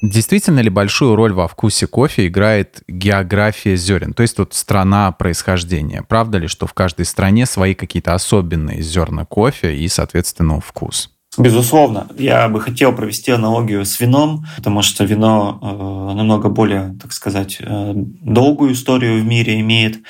Действительно 0.00 0.60
ли 0.60 0.70
большую 0.70 1.16
роль 1.16 1.32
во 1.32 1.48
вкусе 1.48 1.86
кофе 1.86 2.28
играет 2.28 2.82
география 2.86 3.76
зерен, 3.76 4.14
то 4.14 4.22
есть 4.22 4.38
вот 4.38 4.54
страна 4.54 5.10
происхождения? 5.12 6.02
Правда 6.02 6.38
ли, 6.38 6.46
что 6.46 6.66
в 6.66 6.72
каждой 6.72 7.04
стране 7.04 7.46
свои 7.46 7.74
какие-то 7.74 8.14
особенные 8.14 8.80
зерна 8.80 9.24
кофе 9.24 9.76
и, 9.76 9.88
соответственно, 9.88 10.60
вкус? 10.60 11.10
Безусловно. 11.36 12.08
Я 12.18 12.48
бы 12.48 12.60
хотел 12.60 12.92
провести 12.92 13.30
аналогию 13.30 13.84
с 13.84 14.00
вином, 14.00 14.46
потому 14.56 14.82
что 14.82 15.04
вино 15.04 15.58
э, 15.60 16.16
намного 16.16 16.48
более, 16.48 16.96
так 17.00 17.12
сказать, 17.12 17.58
э, 17.60 17.92
долгую 17.94 18.72
историю 18.72 19.20
в 19.20 19.24
мире 19.24 19.60
имеет, 19.60 20.00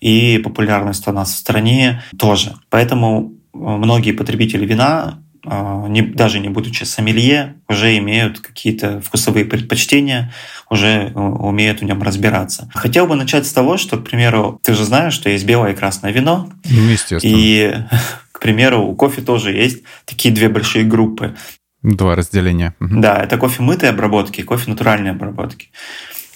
и 0.00 0.38
популярность 0.38 1.06
у 1.06 1.12
нас 1.12 1.32
в 1.32 1.36
стране 1.36 2.02
тоже. 2.18 2.54
Поэтому 2.68 3.32
э, 3.54 3.58
многие 3.58 4.12
потребители 4.12 4.66
вина 4.66 5.22
не, 5.44 6.02
даже 6.02 6.38
не 6.38 6.48
будучи 6.48 6.84
сомелье, 6.84 7.54
уже 7.68 7.96
имеют 7.98 8.40
какие-то 8.40 9.00
вкусовые 9.00 9.44
предпочтения, 9.44 10.32
уже 10.70 11.12
э, 11.14 11.18
умеют 11.18 11.80
в 11.80 11.84
нем 11.84 12.02
разбираться. 12.02 12.70
Хотел 12.74 13.06
бы 13.06 13.16
начать 13.16 13.46
с 13.46 13.52
того, 13.52 13.76
что, 13.76 13.98
к 13.98 14.04
примеру, 14.04 14.60
ты 14.62 14.74
же 14.74 14.84
знаешь, 14.84 15.14
что 15.14 15.28
есть 15.28 15.44
белое 15.44 15.72
и 15.72 15.76
красное 15.76 16.12
вино. 16.12 16.48
Ну, 16.70 16.88
естественно. 16.88 17.32
И, 17.34 17.74
к 18.32 18.40
примеру, 18.40 18.82
у 18.82 18.94
кофе 18.94 19.20
тоже 19.22 19.52
есть 19.52 19.82
такие 20.04 20.32
две 20.32 20.48
большие 20.48 20.84
группы. 20.84 21.34
Два 21.82 22.14
разделения. 22.14 22.74
Да, 22.78 23.16
это 23.16 23.36
кофе 23.36 23.62
мытой 23.62 23.90
обработки 23.90 24.40
и 24.40 24.44
кофе 24.44 24.70
натуральной 24.70 25.10
обработки. 25.10 25.70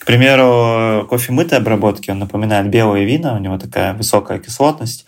К 0.00 0.04
примеру, 0.06 1.06
кофе 1.08 1.32
мытой 1.32 1.58
обработки, 1.58 2.10
он 2.10 2.18
напоминает 2.18 2.68
белое 2.68 3.04
вино, 3.04 3.34
у 3.34 3.38
него 3.38 3.58
такая 3.58 3.94
высокая 3.94 4.38
кислотность, 4.38 5.04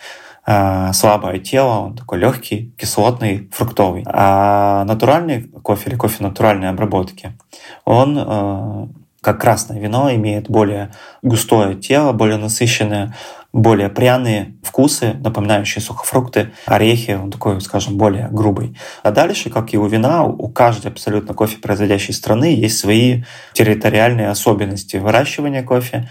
Э, 0.50 0.94
слабое 0.94 1.40
тело, 1.40 1.80
он 1.80 1.94
такой 1.94 2.18
легкий, 2.20 2.72
кислотный, 2.78 3.50
фруктовый. 3.52 4.02
А 4.06 4.84
натуральный 4.86 5.42
кофе 5.42 5.90
или 5.90 5.96
кофе 5.96 6.22
натуральной 6.22 6.70
обработки, 6.70 7.38
он 7.84 8.16
э, 8.18 8.86
как 9.20 9.42
красное 9.42 9.78
вино 9.78 10.10
имеет 10.14 10.48
более 10.48 10.90
густое 11.20 11.74
тело, 11.74 12.12
более 12.12 12.38
насыщенное, 12.38 13.14
более 13.52 13.90
пряные 13.90 14.56
вкусы, 14.62 15.18
напоминающие 15.22 15.82
сухофрукты, 15.82 16.52
орехи, 16.64 17.10
он 17.10 17.30
такой, 17.30 17.60
скажем, 17.60 17.98
более 17.98 18.28
грубый. 18.30 18.74
А 19.02 19.10
дальше, 19.10 19.50
как 19.50 19.74
и 19.74 19.76
у 19.76 19.86
вина, 19.86 20.24
у 20.24 20.48
каждой 20.48 20.90
абсолютно 20.90 21.34
кофе 21.34 21.58
производящей 21.58 22.14
страны 22.14 22.54
есть 22.54 22.78
свои 22.78 23.22
территориальные 23.52 24.30
особенности 24.30 24.96
выращивания 24.96 25.62
кофе, 25.62 26.08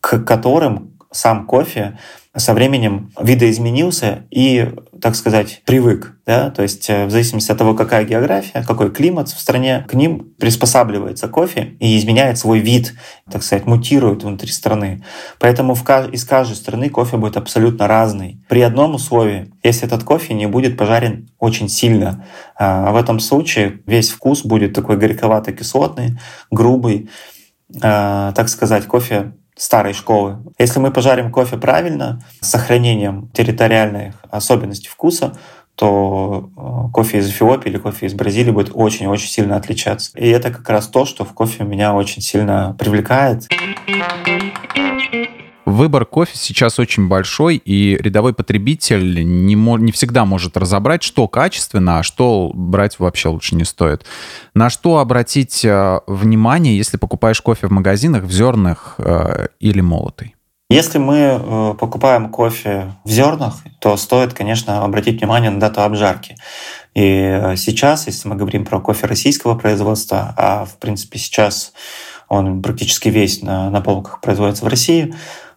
к 0.00 0.18
которым 0.24 0.95
сам 1.16 1.46
кофе 1.46 1.98
со 2.36 2.52
временем 2.52 3.12
видоизменился 3.20 4.24
и, 4.30 4.70
так 5.00 5.16
сказать, 5.16 5.62
привык. 5.64 6.18
Да? 6.26 6.50
То 6.50 6.62
есть 6.62 6.88
э, 6.90 7.06
в 7.06 7.10
зависимости 7.10 7.50
от 7.50 7.58
того, 7.58 7.74
какая 7.74 8.04
география, 8.04 8.62
какой 8.62 8.90
климат 8.90 9.28
в 9.28 9.40
стране, 9.40 9.86
к 9.88 9.94
ним 9.94 10.34
приспосабливается 10.38 11.28
кофе 11.28 11.76
и 11.80 11.96
изменяет 11.96 12.38
свой 12.38 12.58
вид, 12.58 12.94
так 13.30 13.42
сказать, 13.42 13.66
мутирует 13.66 14.22
внутри 14.22 14.50
страны. 14.50 15.02
Поэтому 15.38 15.74
в, 15.74 15.82
из 16.12 16.24
каждой 16.24 16.56
страны 16.56 16.90
кофе 16.90 17.16
будет 17.16 17.36
абсолютно 17.36 17.86
разный. 17.86 18.44
При 18.48 18.60
одном 18.60 18.94
условии, 18.94 19.52
если 19.62 19.86
этот 19.86 20.04
кофе 20.04 20.34
не 20.34 20.46
будет 20.46 20.76
пожарен 20.76 21.30
очень 21.38 21.68
сильно. 21.68 22.26
А 22.58 22.92
в 22.92 22.96
этом 22.96 23.18
случае 23.18 23.80
весь 23.86 24.10
вкус 24.10 24.44
будет 24.44 24.74
такой 24.74 24.96
горьковато-кислотный, 24.98 26.18
грубый. 26.50 27.08
А, 27.82 28.32
так 28.32 28.48
сказать, 28.48 28.86
кофе 28.86 29.32
старой 29.56 29.94
школы. 29.94 30.38
Если 30.58 30.78
мы 30.78 30.90
пожарим 30.90 31.32
кофе 31.32 31.56
правильно, 31.56 32.20
с 32.40 32.50
сохранением 32.50 33.28
территориальных 33.32 34.14
особенностей 34.30 34.88
вкуса, 34.88 35.36
то 35.74 36.50
э, 36.56 36.92
кофе 36.92 37.18
из 37.18 37.28
Эфиопии 37.28 37.68
или 37.68 37.78
кофе 37.78 38.06
из 38.06 38.14
Бразилии 38.14 38.50
будет 38.50 38.70
очень-очень 38.74 39.28
сильно 39.28 39.56
отличаться. 39.56 40.10
И 40.16 40.26
это 40.28 40.50
как 40.50 40.68
раз 40.70 40.88
то, 40.88 41.04
что 41.04 41.24
в 41.24 41.32
кофе 41.34 41.64
меня 41.64 41.94
очень 41.94 42.22
сильно 42.22 42.74
привлекает. 42.78 43.46
Выбор 45.66 46.06
кофе 46.06 46.36
сейчас 46.36 46.78
очень 46.78 47.08
большой, 47.08 47.56
и 47.56 47.96
рядовой 47.96 48.32
потребитель 48.34 49.24
не, 49.24 49.54
не 49.54 49.90
всегда 49.90 50.24
может 50.24 50.56
разобрать, 50.56 51.02
что 51.02 51.26
качественно, 51.26 51.98
а 51.98 52.02
что 52.04 52.52
брать 52.54 53.00
вообще 53.00 53.30
лучше 53.30 53.56
не 53.56 53.64
стоит. 53.64 54.06
На 54.54 54.70
что 54.70 54.98
обратить 54.98 55.64
э, 55.64 56.00
внимание, 56.06 56.76
если 56.76 56.98
покупаешь 56.98 57.40
кофе 57.40 57.66
в 57.66 57.72
магазинах 57.72 58.22
в 58.22 58.30
зернах 58.30 58.94
э, 58.98 59.48
или 59.58 59.80
молотый? 59.80 60.36
Если 60.70 60.98
мы 60.98 61.16
э, 61.16 61.74
покупаем 61.78 62.30
кофе 62.30 62.92
в 63.04 63.10
зернах, 63.10 63.56
то 63.80 63.96
стоит, 63.96 64.34
конечно, 64.34 64.84
обратить 64.84 65.20
внимание 65.20 65.50
на 65.50 65.58
дату 65.58 65.82
обжарки. 65.82 66.36
И 66.94 67.02
э, 67.02 67.56
сейчас, 67.56 68.06
если 68.06 68.28
мы 68.28 68.36
говорим 68.36 68.64
про 68.64 68.80
кофе 68.80 69.08
российского 69.08 69.56
производства, 69.56 70.32
а 70.36 70.64
в 70.64 70.78
принципе 70.78 71.18
сейчас 71.18 71.72
он 72.28 72.62
практически 72.62 73.08
весь 73.08 73.42
на, 73.42 73.68
на 73.70 73.80
полках 73.80 74.20
производится 74.20 74.64
в 74.64 74.68
России, 74.68 75.14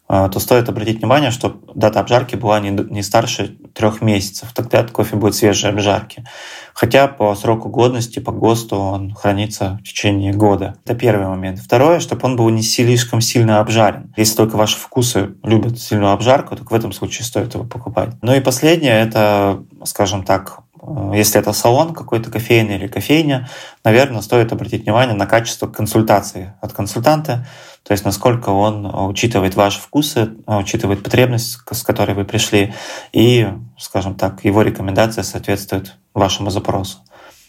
то 0.09 0.39
стоит 0.39 0.67
обратить 0.69 0.97
внимание, 0.97 1.29
что 1.29 1.61
дата 1.75 1.99
обжарки 1.99 2.35
была 2.35 2.59
не, 2.59 2.71
не 2.71 3.03
старше 3.03 3.59
трех 3.75 4.01
месяцев. 4.01 4.51
Тогда 4.55 4.83
кофе 4.83 5.15
будет 5.15 5.35
свежей 5.35 5.69
обжарки. 5.69 6.25
Хотя 6.73 7.07
по 7.07 7.35
сроку 7.35 7.69
годности, 7.69 8.17
по 8.17 8.31
ГОСТу 8.31 8.75
он 8.75 9.13
хранится 9.13 9.77
в 9.81 9.83
течение 9.83 10.33
года. 10.33 10.77
Это 10.83 10.95
первый 10.95 11.27
момент. 11.27 11.59
Второе, 11.59 11.99
чтобы 11.99 12.25
он 12.25 12.35
был 12.37 12.49
не 12.49 12.63
слишком 12.63 13.21
сильно 13.21 13.59
обжарен. 13.59 14.11
Если 14.17 14.35
только 14.35 14.55
ваши 14.55 14.77
вкусы 14.77 15.35
любят 15.43 15.79
сильную 15.79 16.11
обжарку, 16.11 16.55
то 16.55 16.63
в 16.63 16.73
этом 16.73 16.91
случае 16.91 17.25
стоит 17.25 17.53
его 17.53 17.65
покупать. 17.65 18.09
Ну 18.23 18.33
и 18.33 18.39
последнее, 18.39 19.01
это, 19.01 19.63
скажем 19.83 20.23
так, 20.23 20.61
если 21.13 21.39
это 21.39 21.53
салон 21.53 21.93
какой-то 21.93 22.31
кофейный 22.31 22.75
или 22.75 22.87
кофейня, 22.87 23.49
наверное, 23.83 24.21
стоит 24.21 24.51
обратить 24.51 24.83
внимание 24.83 25.15
на 25.15 25.25
качество 25.25 25.67
консультации 25.67 26.53
от 26.61 26.73
консультанта, 26.73 27.47
то 27.83 27.93
есть 27.93 28.05
насколько 28.05 28.49
он 28.49 28.85
учитывает 29.09 29.55
ваши 29.55 29.79
вкусы, 29.79 30.31
учитывает 30.45 31.03
потребность, 31.03 31.59
с 31.71 31.83
которой 31.83 32.13
вы 32.13 32.25
пришли, 32.25 32.73
и, 33.13 33.47
скажем 33.77 34.15
так, 34.15 34.43
его 34.45 34.61
рекомендация 34.61 35.23
соответствует 35.23 35.95
вашему 36.13 36.49
запросу. 36.49 36.99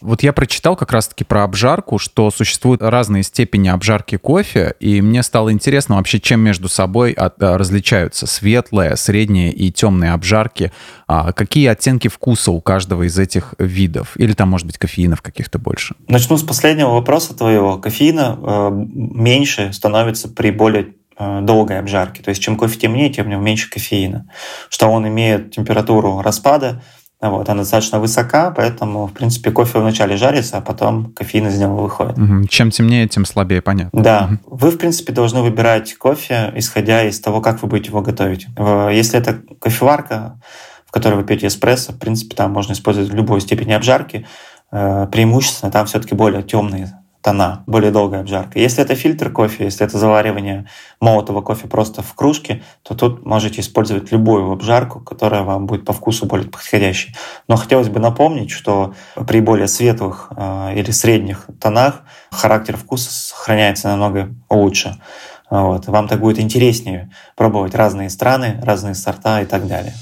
Вот 0.00 0.22
я 0.22 0.32
прочитал 0.32 0.76
как 0.76 0.92
раз-таки 0.92 1.24
про 1.24 1.44
обжарку, 1.44 1.98
что 1.98 2.30
существуют 2.30 2.82
разные 2.82 3.22
степени 3.22 3.68
обжарки 3.68 4.16
кофе, 4.16 4.74
и 4.80 5.02
мне 5.02 5.22
стало 5.22 5.52
интересно 5.52 5.96
вообще, 5.96 6.20
чем 6.20 6.40
между 6.40 6.68
собой 6.68 7.12
от, 7.12 7.42
а, 7.42 7.58
различаются 7.58 8.26
светлые, 8.26 8.96
средние 8.96 9.52
и 9.52 9.70
темные 9.70 10.12
обжарки, 10.12 10.72
а 11.06 11.32
какие 11.32 11.66
оттенки 11.68 12.08
вкуса 12.08 12.50
у 12.50 12.60
каждого 12.60 13.02
из 13.02 13.18
этих 13.18 13.54
видов, 13.58 14.16
или 14.16 14.32
там, 14.32 14.48
может 14.48 14.66
быть, 14.66 14.78
кофеинов 14.78 15.20
каких-то 15.20 15.58
больше? 15.58 15.94
Начну 16.08 16.36
с 16.38 16.42
последнего 16.42 16.90
вопроса 16.90 17.36
твоего. 17.36 17.76
Кофеина 17.76 18.38
э, 18.40 18.70
меньше 18.72 19.72
становится 19.72 20.28
при 20.28 20.50
более 20.50 20.94
э, 21.18 21.40
долгой 21.42 21.78
обжарке. 21.78 22.22
То 22.22 22.30
есть 22.30 22.42
чем 22.42 22.56
кофе 22.56 22.78
темнее, 22.78 23.10
тем 23.10 23.26
в 23.26 23.28
нем 23.28 23.44
меньше 23.44 23.68
кофеина. 23.68 24.30
Что 24.70 24.88
он 24.88 25.06
имеет 25.08 25.50
температуру 25.50 26.22
распада, 26.22 26.82
вот, 27.20 27.48
она 27.48 27.62
достаточно 27.62 28.00
высока, 28.00 28.50
поэтому, 28.50 29.06
в 29.06 29.12
принципе, 29.12 29.50
кофе 29.50 29.78
вначале 29.78 30.16
жарится, 30.16 30.56
а 30.56 30.60
потом 30.62 31.12
кофеин 31.12 31.48
из 31.48 31.58
него 31.58 31.76
выходит. 31.76 32.16
Угу. 32.16 32.46
Чем 32.48 32.70
темнее, 32.70 33.06
тем 33.08 33.26
слабее, 33.26 33.60
понятно. 33.60 34.02
Да. 34.02 34.30
Угу. 34.46 34.56
Вы, 34.56 34.70
в 34.70 34.78
принципе, 34.78 35.12
должны 35.12 35.42
выбирать 35.42 35.94
кофе, 35.98 36.50
исходя 36.56 37.04
из 37.04 37.20
того, 37.20 37.42
как 37.42 37.60
вы 37.60 37.68
будете 37.68 37.90
его 37.90 38.00
готовить. 38.00 38.46
Если 38.56 39.18
это 39.18 39.42
кофеварка, 39.60 40.40
в 40.86 40.92
которой 40.92 41.16
вы 41.16 41.24
пьете 41.24 41.48
эспрессо, 41.48 41.92
в 41.92 41.98
принципе, 41.98 42.34
там 42.34 42.52
можно 42.52 42.72
использовать 42.72 43.12
любую 43.12 43.40
степень 43.40 43.72
обжарки. 43.72 44.26
Э, 44.72 45.06
преимущественно 45.10 45.70
там 45.70 45.86
все-таки 45.86 46.14
более 46.14 46.42
темные 46.42 46.99
тона, 47.22 47.64
более 47.66 47.90
долгая 47.90 48.20
обжарка. 48.20 48.58
Если 48.58 48.82
это 48.82 48.94
фильтр 48.94 49.30
кофе, 49.30 49.64
если 49.64 49.86
это 49.86 49.98
заваривание 49.98 50.66
молотого 51.00 51.42
кофе 51.42 51.68
просто 51.68 52.02
в 52.02 52.14
кружке, 52.14 52.62
то 52.82 52.94
тут 52.94 53.26
можете 53.26 53.60
использовать 53.60 54.10
любую 54.10 54.50
обжарку, 54.50 55.00
которая 55.00 55.42
вам 55.42 55.66
будет 55.66 55.84
по 55.84 55.92
вкусу 55.92 56.26
более 56.26 56.48
подходящей. 56.48 57.14
Но 57.48 57.56
хотелось 57.56 57.88
бы 57.88 58.00
напомнить, 58.00 58.50
что 58.50 58.94
при 59.26 59.40
более 59.40 59.68
светлых 59.68 60.32
э, 60.36 60.74
или 60.76 60.90
средних 60.90 61.46
тонах 61.60 62.02
характер 62.30 62.76
вкуса 62.76 63.12
сохраняется 63.12 63.88
намного 63.88 64.34
лучше. 64.48 64.96
Вот. 65.50 65.88
Вам 65.88 66.08
так 66.08 66.20
будет 66.20 66.38
интереснее 66.38 67.10
пробовать 67.34 67.74
разные 67.74 68.08
страны, 68.08 68.60
разные 68.62 68.94
сорта 68.94 69.42
и 69.42 69.46
так 69.46 69.66
далее. 69.66 69.94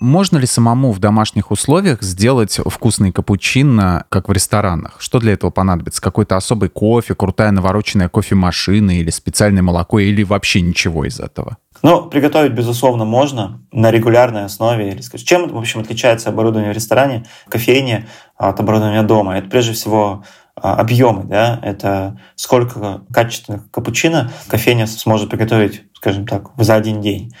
Можно 0.00 0.38
ли 0.38 0.46
самому 0.46 0.92
в 0.92 0.98
домашних 0.98 1.50
условиях 1.50 2.02
сделать 2.02 2.60
вкусный 2.66 3.12
капучино, 3.12 4.04
как 4.08 4.28
в 4.28 4.32
ресторанах? 4.32 4.96
Что 4.98 5.18
для 5.18 5.32
этого 5.32 5.50
понадобится? 5.50 6.02
Какой-то 6.02 6.36
особый 6.36 6.68
кофе, 6.68 7.14
крутая 7.14 7.50
навороченная 7.50 8.08
кофемашина 8.08 8.98
или 8.98 9.10
специальное 9.10 9.62
молоко, 9.62 9.98
или 9.98 10.22
вообще 10.22 10.60
ничего 10.60 11.06
из 11.06 11.18
этого? 11.18 11.56
Ну, 11.82 12.06
приготовить, 12.06 12.52
безусловно, 12.52 13.04
можно 13.04 13.62
на 13.72 13.90
регулярной 13.90 14.44
основе. 14.44 14.90
Или, 14.90 15.00
скажем, 15.00 15.26
чем, 15.26 15.48
в 15.48 15.58
общем, 15.58 15.80
отличается 15.80 16.28
оборудование 16.28 16.72
в 16.72 16.74
ресторане, 16.74 17.26
кофейне 17.48 18.06
от 18.36 18.60
оборудования 18.60 19.02
дома? 19.02 19.38
Это 19.38 19.48
прежде 19.48 19.72
всего 19.72 20.24
а, 20.56 20.76
объемы, 20.76 21.24
да, 21.24 21.60
это 21.62 22.18
сколько 22.34 23.02
качественных 23.12 23.70
капучино 23.70 24.30
кофейня 24.48 24.86
сможет 24.86 25.30
приготовить, 25.30 25.84
скажем 25.94 26.26
так, 26.26 26.50
за 26.56 26.74
один 26.74 27.00
день. 27.00 27.32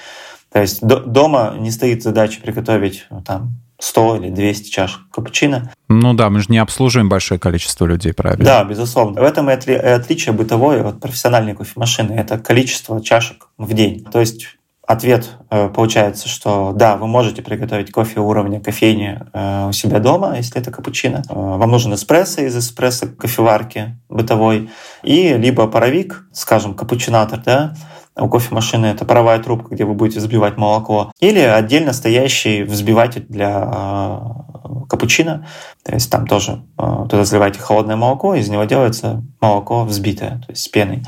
То 0.56 0.62
есть 0.62 0.80
дома 0.82 1.54
не 1.58 1.70
стоит 1.70 2.02
задача 2.02 2.40
приготовить 2.40 3.04
ну, 3.10 3.20
там 3.20 3.60
100 3.78 4.16
или 4.16 4.30
200 4.30 4.70
чашек 4.70 5.00
капучино. 5.12 5.70
Ну 5.90 6.14
да, 6.14 6.30
мы 6.30 6.40
же 6.40 6.46
не 6.48 6.56
обслуживаем 6.56 7.10
большое 7.10 7.38
количество 7.38 7.84
людей, 7.84 8.14
правильно? 8.14 8.42
Да, 8.42 8.64
безусловно. 8.64 9.20
В 9.20 9.24
этом 9.24 9.50
и 9.50 9.52
отличие 9.52 10.32
бытовой 10.32 10.80
от 10.80 10.98
профессиональной 10.98 11.54
кофемашины. 11.54 12.14
Это 12.14 12.38
количество 12.38 13.02
чашек 13.02 13.48
в 13.58 13.74
день. 13.74 14.02
То 14.10 14.18
есть 14.18 14.46
ответ 14.86 15.28
э, 15.50 15.68
получается, 15.68 16.26
что 16.26 16.72
да, 16.74 16.96
вы 16.96 17.06
можете 17.06 17.42
приготовить 17.42 17.92
кофе 17.92 18.20
уровня 18.20 18.58
кофейни 18.58 19.20
э, 19.34 19.68
у 19.68 19.72
себя 19.72 19.98
дома, 19.98 20.38
если 20.38 20.58
это 20.58 20.70
капучино. 20.70 21.22
Э, 21.28 21.34
вам 21.34 21.70
нужен 21.70 21.92
эспрессо 21.92 22.40
из 22.40 22.56
эспрессо 22.56 23.08
кофеварки 23.08 23.98
бытовой 24.08 24.70
и 25.02 25.34
либо 25.34 25.66
паровик, 25.66 26.24
скажем, 26.32 26.72
капучинатор, 26.72 27.42
да, 27.44 27.74
у 28.18 28.28
кофемашины 28.28 28.86
это 28.86 29.04
паровая 29.04 29.38
трубка, 29.38 29.74
где 29.74 29.84
вы 29.84 29.94
будете 29.94 30.20
взбивать 30.20 30.56
молоко, 30.56 31.12
или 31.20 31.40
отдельно 31.40 31.92
стоящий 31.92 32.62
взбиватель 32.62 33.26
для 33.28 33.70
э, 33.72 34.86
капучино. 34.88 35.46
То 35.84 35.92
есть 35.92 36.10
там 36.10 36.26
тоже 36.26 36.62
туда 36.76 37.24
заливаете 37.24 37.60
холодное 37.60 37.96
молоко, 37.96 38.34
из 38.34 38.48
него 38.48 38.64
делается 38.64 39.22
молоко 39.40 39.84
взбитое, 39.84 40.42
то 40.46 40.46
есть 40.48 40.62
с 40.62 40.68
пеной. 40.68 41.02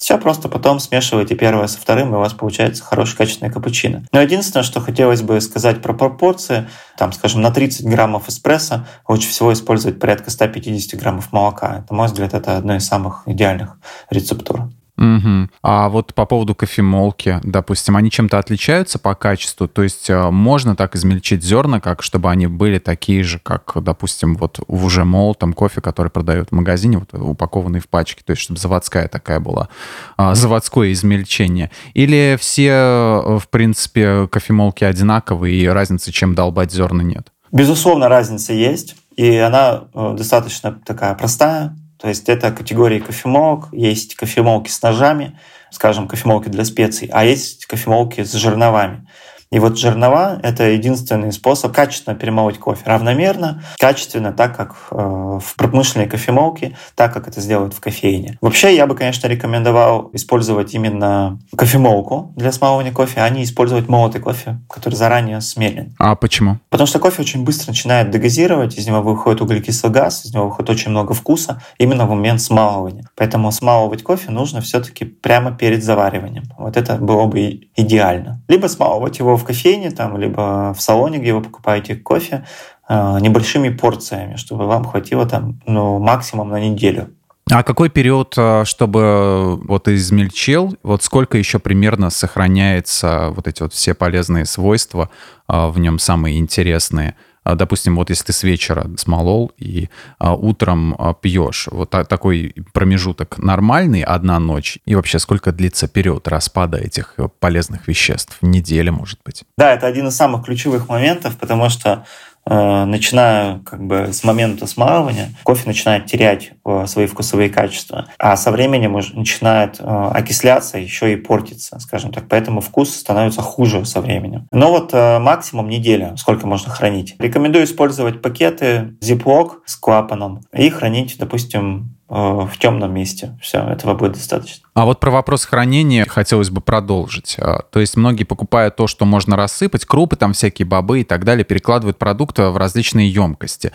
Все 0.00 0.16
просто 0.16 0.48
потом 0.48 0.80
смешиваете 0.80 1.34
первое 1.34 1.66
со 1.66 1.78
вторым, 1.78 2.14
и 2.14 2.16
у 2.16 2.20
вас 2.20 2.32
получается 2.32 2.82
хороший 2.82 3.18
качественный 3.18 3.52
капучино. 3.52 4.02
Но 4.12 4.22
единственное, 4.22 4.64
что 4.64 4.80
хотелось 4.80 5.20
бы 5.20 5.38
сказать 5.42 5.82
про 5.82 5.92
пропорции, 5.92 6.68
там, 6.96 7.12
скажем, 7.12 7.42
на 7.42 7.50
30 7.50 7.84
граммов 7.84 8.26
эспрессо 8.26 8.86
лучше 9.06 9.28
всего 9.28 9.52
использовать 9.52 10.00
порядка 10.00 10.30
150 10.30 10.98
граммов 10.98 11.32
молока. 11.32 11.82
Это, 11.84 11.92
мой 11.92 12.06
взгляд, 12.06 12.32
это 12.32 12.56
одно 12.56 12.76
из 12.76 12.86
самых 12.86 13.24
идеальных 13.26 13.76
рецептур. 14.08 14.70
Угу. 15.00 15.48
А 15.62 15.88
вот 15.88 16.12
по 16.12 16.26
поводу 16.26 16.54
кофемолки, 16.54 17.40
допустим, 17.42 17.96
они 17.96 18.10
чем-то 18.10 18.38
отличаются 18.38 18.98
по 18.98 19.14
качеству? 19.14 19.66
То 19.66 19.82
есть 19.82 20.10
э, 20.10 20.30
можно 20.30 20.76
так 20.76 20.94
измельчить 20.94 21.42
зерна, 21.42 21.80
как 21.80 22.02
чтобы 22.02 22.30
они 22.30 22.46
были 22.46 22.78
такие 22.78 23.24
же, 23.24 23.38
как, 23.38 23.72
допустим, 23.76 24.36
вот 24.36 24.60
в 24.68 24.84
уже 24.84 25.06
молотом 25.06 25.54
кофе, 25.54 25.80
который 25.80 26.10
продают 26.10 26.50
в 26.50 26.52
магазине, 26.52 26.98
вот 26.98 27.14
упакованный 27.14 27.80
в 27.80 27.88
пачке, 27.88 28.22
то 28.22 28.32
есть 28.32 28.42
чтобы 28.42 28.60
заводская 28.60 29.08
такая 29.08 29.40
была, 29.40 29.70
а, 30.18 30.34
заводское 30.34 30.92
измельчение? 30.92 31.70
Или 31.94 32.36
все, 32.38 32.68
э, 32.68 33.38
в 33.38 33.48
принципе, 33.48 34.28
кофемолки 34.28 34.84
одинаковые 34.84 35.54
и 35.54 35.66
разницы, 35.66 36.12
чем 36.12 36.34
долбать 36.34 36.72
зерна, 36.72 37.02
нет? 37.02 37.32
Безусловно, 37.52 38.10
разница 38.10 38.52
есть, 38.52 38.96
и 39.16 39.34
она 39.36 39.84
э, 39.94 40.14
достаточно 40.18 40.78
такая 40.84 41.14
простая. 41.14 41.74
То 42.00 42.08
есть 42.08 42.28
это 42.28 42.50
категории 42.50 42.98
кофемолок, 42.98 43.68
есть 43.72 44.14
кофемолки 44.14 44.70
с 44.70 44.80
ножами, 44.80 45.38
скажем, 45.70 46.08
кофемолки 46.08 46.48
для 46.48 46.64
специй, 46.64 47.08
а 47.12 47.24
есть 47.24 47.66
кофемолки 47.66 48.24
с 48.24 48.32
жерновами. 48.32 49.06
И 49.52 49.58
вот 49.58 49.76
жернова— 49.76 50.38
это 50.44 50.70
единственный 50.70 51.32
способ 51.32 51.72
качественно 51.72 52.14
перемолоть 52.14 52.58
кофе. 52.58 52.82
Равномерно, 52.84 53.64
качественно, 53.80 54.32
так 54.32 54.56
как 54.56 54.76
э, 54.92 54.96
в 54.96 55.56
промышленной 55.56 56.06
кофемолке, 56.06 56.76
так 56.94 57.12
как 57.12 57.26
это 57.26 57.40
сделают 57.40 57.74
в 57.74 57.80
кофейне. 57.80 58.38
Вообще, 58.40 58.76
я 58.76 58.86
бы, 58.86 58.94
конечно, 58.94 59.26
рекомендовал 59.26 60.10
использовать 60.12 60.72
именно 60.74 61.40
кофемолку 61.56 62.32
для 62.36 62.52
смалывания 62.52 62.92
кофе, 62.92 63.22
а 63.22 63.28
не 63.28 63.42
использовать 63.42 63.88
молотый 63.88 64.20
кофе, 64.20 64.60
который 64.68 64.94
заранее 64.94 65.40
смелен. 65.40 65.96
А 65.98 66.14
почему? 66.14 66.58
Потому 66.68 66.86
что 66.86 67.00
кофе 67.00 67.22
очень 67.22 67.42
быстро 67.42 67.72
начинает 67.72 68.10
дегазировать, 68.10 68.78
из 68.78 68.86
него 68.86 69.02
выходит 69.02 69.40
углекислый 69.40 69.90
газ, 69.90 70.26
из 70.26 70.32
него 70.32 70.44
выходит 70.44 70.70
очень 70.70 70.92
много 70.92 71.12
вкуса 71.12 71.60
именно 71.76 72.06
в 72.06 72.10
момент 72.10 72.40
смалывания. 72.40 73.08
Поэтому 73.16 73.50
смалывать 73.50 74.04
кофе 74.04 74.30
нужно 74.30 74.60
все-таки 74.60 75.04
прямо 75.04 75.50
перед 75.50 75.82
завариванием. 75.82 76.44
Вот 76.56 76.76
это 76.76 76.94
было 76.94 77.26
бы 77.26 77.62
идеально. 77.74 78.40
Либо 78.46 78.68
смалывать 78.68 79.18
его 79.18 79.39
в 79.40 79.44
кофейне, 79.44 79.90
там, 79.90 80.16
либо 80.18 80.72
в 80.76 80.80
салоне, 80.80 81.18
где 81.18 81.32
вы 81.34 81.42
покупаете 81.42 81.96
кофе, 81.96 82.46
э, 82.88 83.18
небольшими 83.20 83.70
порциями, 83.70 84.36
чтобы 84.36 84.66
вам 84.66 84.84
хватило 84.84 85.26
там, 85.26 85.60
ну, 85.66 85.98
максимум 85.98 86.50
на 86.50 86.60
неделю. 86.60 87.08
А 87.52 87.64
какой 87.64 87.90
период, 87.90 88.34
э, 88.36 88.64
чтобы 88.64 89.56
вот 89.66 89.88
измельчил, 89.88 90.76
вот 90.84 91.02
сколько 91.02 91.36
еще 91.36 91.58
примерно 91.58 92.10
сохраняется 92.10 93.32
вот 93.34 93.48
эти 93.48 93.62
вот 93.62 93.72
все 93.72 93.94
полезные 93.94 94.44
свойства 94.44 95.10
э, 95.48 95.68
в 95.68 95.78
нем 95.80 95.98
самые 95.98 96.38
интересные? 96.38 97.16
А, 97.50 97.54
допустим, 97.56 97.96
вот 97.96 98.10
если 98.10 98.26
ты 98.26 98.32
с 98.32 98.42
вечера 98.42 98.88
смолол 98.96 99.52
и 99.58 99.88
а, 100.18 100.34
утром 100.34 100.94
а, 100.98 101.14
пьешь, 101.14 101.68
вот 101.70 101.90
такой 101.90 102.54
промежуток 102.72 103.38
нормальный, 103.38 104.02
одна 104.02 104.38
ночь, 104.38 104.78
и 104.84 104.94
вообще 104.94 105.18
сколько 105.18 105.50
длится 105.52 105.88
период 105.88 106.28
распада 106.28 106.78
этих 106.78 107.16
полезных 107.40 107.88
веществ? 107.88 108.36
Неделя, 108.40 108.92
может 108.92 109.20
быть? 109.24 109.44
Да, 109.58 109.74
это 109.74 109.86
один 109.86 110.08
из 110.08 110.16
самых 110.16 110.44
ключевых 110.44 110.88
моментов, 110.88 111.36
потому 111.38 111.68
что 111.70 112.04
Э, 112.39 112.39
начиная 112.46 113.58
как 113.60 113.86
бы 113.86 114.12
с 114.12 114.24
момента 114.24 114.66
смалывания, 114.66 115.30
кофе 115.42 115.64
начинает 115.66 116.06
терять 116.06 116.52
э, 116.64 116.86
свои 116.86 117.06
вкусовые 117.06 117.50
качества, 117.50 118.06
а 118.18 118.36
со 118.36 118.50
временем 118.50 118.94
уже 118.94 119.16
начинает 119.16 119.78
э, 119.78 119.84
окисляться, 119.84 120.78
еще 120.78 121.12
и 121.12 121.16
портиться, 121.16 121.78
скажем 121.80 122.12
так. 122.12 122.24
Поэтому 122.28 122.60
вкус 122.60 122.94
становится 122.94 123.42
хуже 123.42 123.84
со 123.84 124.00
временем. 124.00 124.46
Но 124.52 124.70
вот 124.70 124.92
максимум 124.92 125.68
неделя, 125.68 126.14
сколько 126.16 126.46
можно 126.46 126.70
хранить. 126.70 127.16
Рекомендую 127.18 127.64
использовать 127.64 128.22
пакеты 128.22 128.96
Ziploc 129.00 129.58
с 129.66 129.76
клапаном 129.76 130.42
и 130.52 130.68
хранить, 130.70 131.16
допустим, 131.18 131.96
Э, 131.99 131.99
в 132.10 132.50
темном 132.58 132.92
месте. 132.92 133.38
Все, 133.40 133.60
этого 133.60 133.94
будет 133.94 134.12
достаточно. 134.12 134.66
А 134.74 134.84
вот 134.84 134.98
про 134.98 135.12
вопрос 135.12 135.44
хранения 135.44 136.04
хотелось 136.06 136.50
бы 136.50 136.60
продолжить. 136.60 137.36
А, 137.38 137.62
то 137.70 137.78
есть 137.78 137.96
многие 137.96 138.24
покупают 138.24 138.76
то, 138.76 138.88
что 138.88 139.04
можно 139.04 139.36
рассыпать, 139.36 139.84
крупы, 139.84 140.16
там 140.16 140.32
всякие 140.32 140.66
бобы 140.66 141.00
и 141.00 141.04
так 141.04 141.24
далее, 141.24 141.44
перекладывают 141.44 141.98
продукты 141.98 142.46
в 142.46 142.56
различные 142.56 143.08
емкости. 143.08 143.72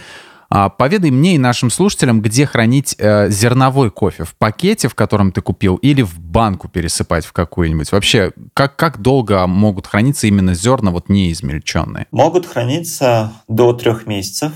А 0.49 0.69
поведай 0.69 1.11
мне 1.11 1.35
и 1.35 1.37
нашим 1.37 1.69
слушателям, 1.69 2.21
где 2.21 2.45
хранить 2.45 2.95
э, 2.97 3.29
зерновой 3.29 3.89
кофе. 3.89 4.25
В 4.25 4.35
пакете, 4.35 4.87
в 4.87 4.95
котором 4.95 5.31
ты 5.31 5.41
купил, 5.41 5.75
или 5.77 6.01
в 6.01 6.19
банку 6.19 6.67
пересыпать 6.67 7.25
в 7.25 7.33
какую-нибудь? 7.33 7.91
Вообще, 7.91 8.31
как, 8.53 8.75
как 8.75 9.01
долго 9.01 9.47
могут 9.47 9.87
храниться 9.87 10.27
именно 10.27 10.53
зерна, 10.53 10.91
вот 10.91 11.09
не 11.09 11.31
измельченные? 11.31 12.07
Могут 12.11 12.45
храниться 12.45 13.33
до 13.47 13.73
трех 13.73 14.05
месяцев. 14.05 14.51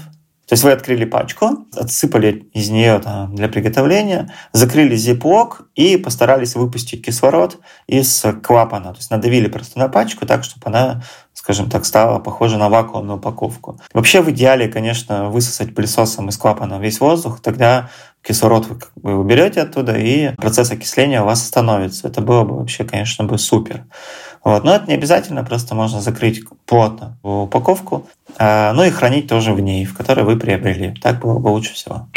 То 0.50 0.54
есть 0.54 0.64
вы 0.64 0.72
открыли 0.72 1.06
пачку, 1.06 1.68
отсыпали 1.76 2.50
из 2.54 2.72
нее 2.72 2.98
там, 2.98 3.36
для 3.36 3.48
приготовления, 3.50 4.34
закрыли 4.52 4.96
зиплок 4.96 5.62
и 5.76 5.96
постарались 5.96 6.56
выпустить 6.56 7.06
кислород 7.06 7.60
из 7.86 8.26
клапана. 8.42 8.94
То 8.94 8.98
есть 8.98 9.12
надавили 9.12 9.48
просто 9.48 9.78
на 9.78 9.90
пачку 9.90 10.26
так, 10.26 10.44
чтобы 10.44 10.64
она, 10.66 11.04
скажем 11.34 11.70
так, 11.70 11.86
стала 11.86 12.18
похожа 12.18 12.58
на 12.58 12.68
вакуумную 12.68 13.20
упаковку. 13.20 13.80
Вообще 13.94 14.22
в 14.22 14.32
идеале, 14.32 14.68
конечно, 14.68 15.30
высосать 15.30 15.76
пылесосом 15.76 16.30
из 16.30 16.38
клапана 16.38 16.80
весь 16.80 17.00
воздух, 17.00 17.42
тогда 17.42 17.92
кислород 18.24 18.66
вы 18.66 18.80
как 18.80 18.92
бы 18.96 19.20
уберете 19.20 19.62
оттуда, 19.62 19.98
и 19.98 20.36
процесс 20.36 20.72
окисления 20.72 21.22
у 21.22 21.26
вас 21.26 21.44
остановится. 21.44 22.08
Это 22.08 22.22
было 22.22 22.44
бы 22.44 22.58
вообще, 22.58 22.86
конечно, 22.86 23.24
бы 23.24 23.38
супер. 23.38 23.86
Вот. 24.44 24.64
Но 24.64 24.76
это 24.76 24.88
не 24.88 24.94
обязательно, 24.94 25.44
просто 25.44 25.76
можно 25.76 26.02
закрыть 26.02 26.42
плотно 26.66 27.18
упаковку, 27.24 28.08
а, 28.38 28.74
ну 28.74 28.84
и 28.84 28.90
хранить 28.90 29.28
тоже 29.28 29.54
в 29.54 29.60
ней, 29.60 29.86
в 29.86 29.96
которой 29.96 30.26
вы 30.26 30.38
приобрели. 30.38 30.94
Так 31.02 31.20
было 31.20 31.40
бы 31.40 31.50
лучше 31.50 31.74
всего. 31.74 32.08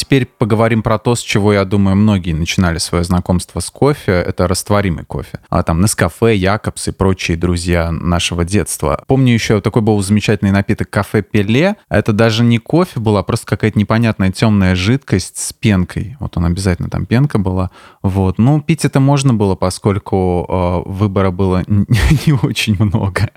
Теперь 0.00 0.24
поговорим 0.24 0.82
про 0.82 0.98
то, 0.98 1.14
с 1.14 1.20
чего, 1.20 1.52
я 1.52 1.62
думаю, 1.66 1.94
многие 1.94 2.32
начинали 2.32 2.78
свое 2.78 3.04
знакомство 3.04 3.60
с 3.60 3.68
кофе. 3.68 4.12
Это 4.12 4.48
растворимый 4.48 5.04
кофе. 5.04 5.40
А 5.50 5.62
там 5.62 5.82
Нескафе, 5.82 6.34
Якобс 6.36 6.88
и 6.88 6.92
прочие 6.92 7.36
друзья 7.36 7.90
нашего 7.90 8.46
детства. 8.46 9.04
Помню 9.06 9.34
еще 9.34 9.60
такой 9.60 9.82
был 9.82 10.00
замечательный 10.00 10.52
напиток 10.52 10.88
кафе 10.88 11.20
Пеле. 11.20 11.76
Это 11.90 12.14
даже 12.14 12.44
не 12.44 12.56
кофе 12.56 12.98
была, 12.98 13.22
просто 13.22 13.46
какая-то 13.46 13.78
непонятная 13.78 14.32
темная 14.32 14.74
жидкость 14.74 15.36
с 15.36 15.52
пенкой. 15.52 16.16
Вот 16.18 16.34
он 16.38 16.46
обязательно 16.46 16.88
там 16.88 17.04
пенка 17.04 17.38
была. 17.38 17.70
Вот. 18.00 18.38
Ну, 18.38 18.62
пить 18.62 18.86
это 18.86 19.00
можно 19.00 19.34
было, 19.34 19.54
поскольку 19.54 20.46
э, 20.48 20.88
выбора 20.88 21.30
было 21.30 21.62
не 21.68 22.32
очень 22.42 22.82
много. 22.82 23.28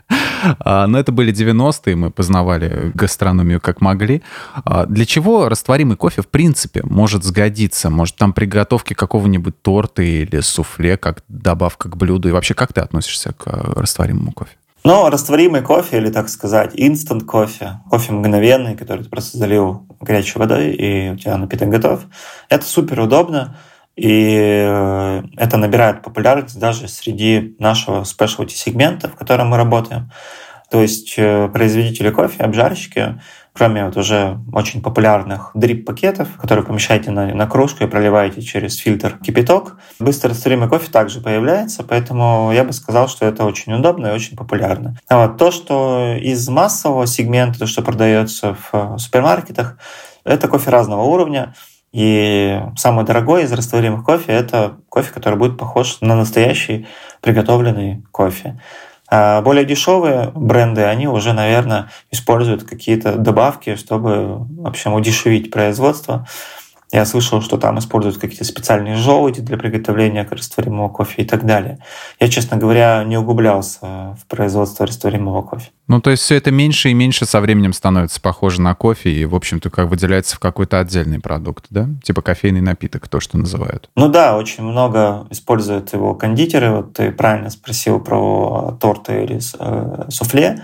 А, 0.60 0.88
но 0.88 0.98
это 0.98 1.12
были 1.12 1.34
90-е, 1.34 1.98
мы 1.98 2.10
познавали 2.10 2.92
гастрономию 2.94 3.60
как 3.60 3.82
могли. 3.82 4.22
А, 4.64 4.86
для 4.86 5.06
чего 5.06 5.50
растворимый 5.50 5.98
кофе, 5.98 6.22
в 6.22 6.28
принципе, 6.30 6.53
может 6.84 7.24
сгодиться? 7.24 7.90
Может, 7.90 8.16
там 8.16 8.34
приготовки 8.34 8.94
какого-нибудь 8.94 9.62
торта 9.62 10.02
или 10.02 10.40
суфле, 10.40 10.98
как 10.98 11.24
добавка 11.28 11.90
к 11.90 11.98
блюду? 11.98 12.30
И 12.30 12.32
вообще, 12.32 12.54
как 12.54 12.74
ты 12.74 12.82
относишься 12.82 13.34
к 13.34 13.48
э, 13.48 13.74
растворимому 13.80 14.32
кофе? 14.32 14.52
Ну, 14.84 15.10
растворимый 15.10 15.62
кофе, 15.62 15.98
или 15.98 16.10
так 16.10 16.28
сказать, 16.28 16.72
инстант 16.74 17.24
кофе, 17.24 17.80
кофе 17.90 18.12
мгновенный, 18.12 18.76
который 18.76 19.04
ты 19.04 19.10
просто 19.10 19.38
залил 19.38 19.88
горячей 20.02 20.40
водой, 20.40 20.72
и 20.72 21.10
у 21.12 21.16
тебя 21.16 21.38
напиток 21.38 21.70
готов, 21.70 22.02
это 22.50 22.66
супер 22.66 23.00
удобно. 23.00 23.56
И 23.96 24.36
э, 24.66 25.24
это 25.38 25.58
набирает 25.58 26.02
популярность 26.02 26.60
даже 26.60 26.88
среди 26.88 27.56
нашего 27.60 28.04
спешлти 28.04 28.56
сегмента, 28.56 29.08
в 29.08 29.16
котором 29.16 29.50
мы 29.50 29.58
работаем. 29.58 30.12
То 30.72 30.82
есть 30.82 31.14
э, 31.18 31.48
производители 31.54 32.10
кофе, 32.10 32.44
обжарщики, 32.44 33.22
кроме 33.54 33.86
вот 33.86 33.98
уже 33.98 34.40
очень 34.52 34.82
популярных 34.82 35.52
дрип-пакетов, 35.54 36.28
которые 36.38 36.66
помещаете 36.66 37.12
на, 37.12 37.34
на 37.34 37.48
кружку 37.48 37.84
и 37.84 37.88
проливаете 37.88 38.42
через 38.42 38.76
фильтр 38.78 39.20
кипяток, 39.20 39.78
быстро 40.00 40.32
растворимый 40.32 40.68
кофе 40.68 40.92
также 40.92 41.22
появляется, 41.22 41.84
поэтому 41.84 42.52
я 42.52 42.64
бы 42.64 42.74
сказал, 42.74 43.08
что 43.08 43.26
это 43.26 43.46
очень 43.46 43.74
удобно 43.74 44.08
и 44.08 44.12
очень 44.12 44.36
популярно. 44.36 44.98
А 45.08 45.28
вот 45.28 45.38
то, 45.38 45.52
что 45.52 46.16
из 46.20 46.48
массового 46.50 47.06
сегмента, 47.06 47.60
то, 47.60 47.68
что 47.68 47.84
продается 47.84 48.56
в 48.56 48.70
э, 48.74 48.98
супермаркетах, 48.98 49.78
это 50.24 50.48
кофе 50.48 50.70
разного 50.70 51.04
уровня. 51.04 51.54
И 51.92 52.60
самый 52.76 53.06
дорогой 53.06 53.44
из 53.44 53.54
растворимых 53.54 54.04
кофе– 54.04 54.32
это 54.34 54.78
кофе, 54.90 55.14
который 55.14 55.38
будет 55.38 55.60
похож 55.60 56.02
на 56.02 56.16
настоящий 56.16 56.88
приготовленный 57.22 58.04
кофе. 58.12 58.60
А 59.16 59.44
более 59.44 59.64
дешевые 59.64 60.32
бренды, 60.34 60.82
они 60.86 61.08
уже, 61.08 61.34
наверное, 61.34 61.92
используют 62.10 62.64
какие-то 62.64 63.16
добавки, 63.16 63.76
чтобы, 63.76 64.40
в 64.40 64.68
общем, 64.68 64.96
удешевить 64.96 65.52
производство. 65.52 66.28
Я 66.94 67.06
слышал, 67.06 67.42
что 67.42 67.58
там 67.58 67.80
используют 67.80 68.20
какие-то 68.20 68.46
специальные 68.46 68.98
желуди 68.98 69.42
для 69.42 69.58
приготовления 69.58 70.28
растворимого 70.30 70.90
кофе 70.90 71.24
и 71.24 71.26
так 71.26 71.44
далее. 71.44 71.80
Я, 72.20 72.30
честно 72.30 72.56
говоря, 72.56 73.04
не 73.04 73.18
углублялся 73.18 74.16
в 74.22 74.28
производство 74.28 74.86
растворимого 74.86 75.42
кофе. 75.42 75.72
Ну, 75.88 76.00
то 76.02 76.12
есть 76.12 76.22
все 76.22 76.36
это 76.36 76.52
меньше 76.52 76.90
и 76.90 76.94
меньше 76.94 77.26
со 77.26 77.42
временем 77.42 77.74
становится 77.74 78.22
похоже 78.22 78.62
на 78.62 78.76
кофе 78.76 79.10
и, 79.10 79.26
в 79.26 79.34
общем-то, 79.34 79.72
как 79.72 79.90
выделяется 79.90 80.36
в 80.36 80.40
какой-то 80.40 80.80
отдельный 80.80 81.20
продукт, 81.20 81.66
да? 81.72 81.90
Типа 82.04 82.22
кофейный 82.22 82.62
напиток, 82.62 83.08
то, 83.08 83.20
что 83.20 83.40
называют. 83.40 83.90
Ну 83.96 84.08
да, 84.08 84.38
очень 84.38 84.64
много 84.64 85.26
используют 85.32 85.94
его 85.94 86.14
кондитеры. 86.14 86.70
Вот 86.70 86.94
ты 86.94 87.12
правильно 87.12 87.50
спросил 87.50 88.00
про 88.00 88.78
торты 88.80 89.24
или 89.24 89.40
э, 89.60 90.06
суфле 90.10 90.64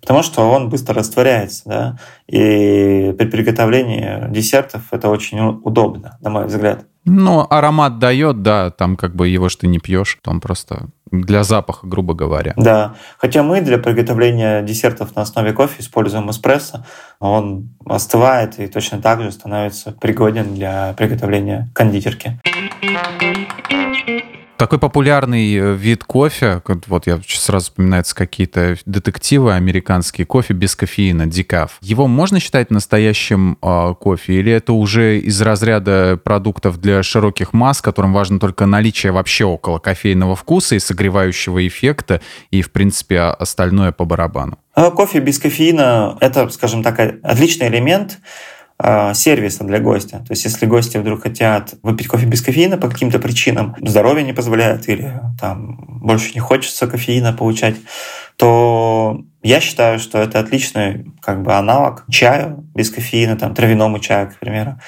потому 0.00 0.22
что 0.22 0.50
он 0.50 0.68
быстро 0.68 0.94
растворяется, 0.94 1.62
да, 1.66 1.98
и 2.26 3.14
при 3.18 3.26
приготовлении 3.26 4.30
десертов 4.30 4.82
это 4.90 5.08
очень 5.08 5.40
удобно, 5.62 6.18
на 6.20 6.30
мой 6.30 6.46
взгляд. 6.46 6.84
Ну, 7.04 7.46
аромат 7.48 7.98
дает, 7.98 8.42
да, 8.42 8.70
там 8.70 8.96
как 8.96 9.14
бы 9.16 9.28
его 9.28 9.48
что 9.48 9.66
не 9.66 9.78
пьешь, 9.78 10.18
он 10.26 10.40
просто 10.40 10.88
для 11.10 11.42
запаха, 11.42 11.86
грубо 11.86 12.14
говоря. 12.14 12.52
Да, 12.56 12.94
хотя 13.16 13.42
мы 13.42 13.60
для 13.62 13.78
приготовления 13.78 14.62
десертов 14.62 15.16
на 15.16 15.22
основе 15.22 15.52
кофе 15.52 15.80
используем 15.80 16.30
эспрессо, 16.30 16.84
он 17.18 17.70
остывает 17.86 18.58
и 18.58 18.66
точно 18.66 19.00
так 19.00 19.22
же 19.22 19.32
становится 19.32 19.92
пригоден 19.92 20.54
для 20.54 20.94
приготовления 20.98 21.70
кондитерки. 21.72 22.38
Такой 24.58 24.80
популярный 24.80 25.54
э, 25.54 25.74
вид 25.74 26.02
кофе, 26.02 26.60
вот 26.88 27.06
я 27.06 27.20
сразу 27.28 27.66
вспоминаются 27.66 28.12
какие-то 28.16 28.76
детективы 28.86 29.54
американские, 29.54 30.26
кофе 30.26 30.52
без 30.52 30.74
кофеина, 30.74 31.26
дикаф. 31.26 31.78
Его 31.80 32.08
можно 32.08 32.40
считать 32.40 32.72
настоящим 32.72 33.56
э, 33.62 33.94
кофе 34.00 34.32
или 34.32 34.50
это 34.50 34.72
уже 34.72 35.20
из 35.20 35.40
разряда 35.40 36.18
продуктов 36.22 36.80
для 36.80 37.04
широких 37.04 37.52
масс, 37.52 37.80
которым 37.80 38.12
важно 38.12 38.40
только 38.40 38.66
наличие 38.66 39.12
вообще 39.12 39.44
около 39.44 39.78
кофейного 39.78 40.34
вкуса 40.34 40.74
и 40.74 40.80
согревающего 40.80 41.64
эффекта, 41.64 42.20
и, 42.50 42.60
в 42.60 42.72
принципе, 42.72 43.20
остальное 43.20 43.92
по 43.92 44.04
барабану? 44.04 44.58
А 44.74 44.90
кофе 44.90 45.20
без 45.20 45.38
кофеина– 45.38 46.18
это, 46.20 46.48
скажем 46.48 46.82
так, 46.82 46.98
отличный 47.22 47.68
элемент, 47.68 48.18
а, 48.80 49.12
сервиса 49.12 49.64
для 49.64 49.80
гостя. 49.80 50.18
То 50.18 50.30
есть 50.30 50.44
если 50.44 50.64
гости 50.64 50.98
вдруг 50.98 51.24
хотят 51.24 51.74
выпить 51.82 52.06
кофе 52.06 52.26
без 52.26 52.42
кофеина 52.42 52.78
по 52.78 52.88
каким-то 52.88 53.18
причинам, 53.18 53.74
здоровье 53.80 54.24
не 54.24 54.32
позволяет 54.32 54.88
или 54.88 55.20
там 55.40 55.98
больше 56.00 56.32
не 56.34 56.40
хочется 56.40 56.86
кофеина 56.86 57.32
получать, 57.32 57.74
то 58.36 59.20
я 59.42 59.60
считаю, 59.60 59.98
что 59.98 60.18
это 60.18 60.38
отличный 60.38 61.12
как 61.20 61.42
бы 61.42 61.54
аналог 61.54 62.04
чаю 62.08 62.64
без 62.72 62.90
кофеина, 62.90 63.36
там, 63.36 63.52
травяному 63.52 63.98
чаю, 63.98 64.30
к 64.30 64.38
примеру. 64.38 64.78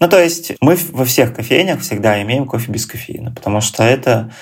Ну, 0.00 0.08
то 0.08 0.18
есть 0.18 0.52
мы 0.62 0.78
во 0.92 1.04
всех 1.04 1.34
кофейнях 1.34 1.80
всегда 1.80 2.20
имеем 2.22 2.46
кофе 2.46 2.72
без 2.72 2.86
кофеина, 2.86 3.30
потому 3.30 3.60
что 3.60 3.82
это 3.82 4.32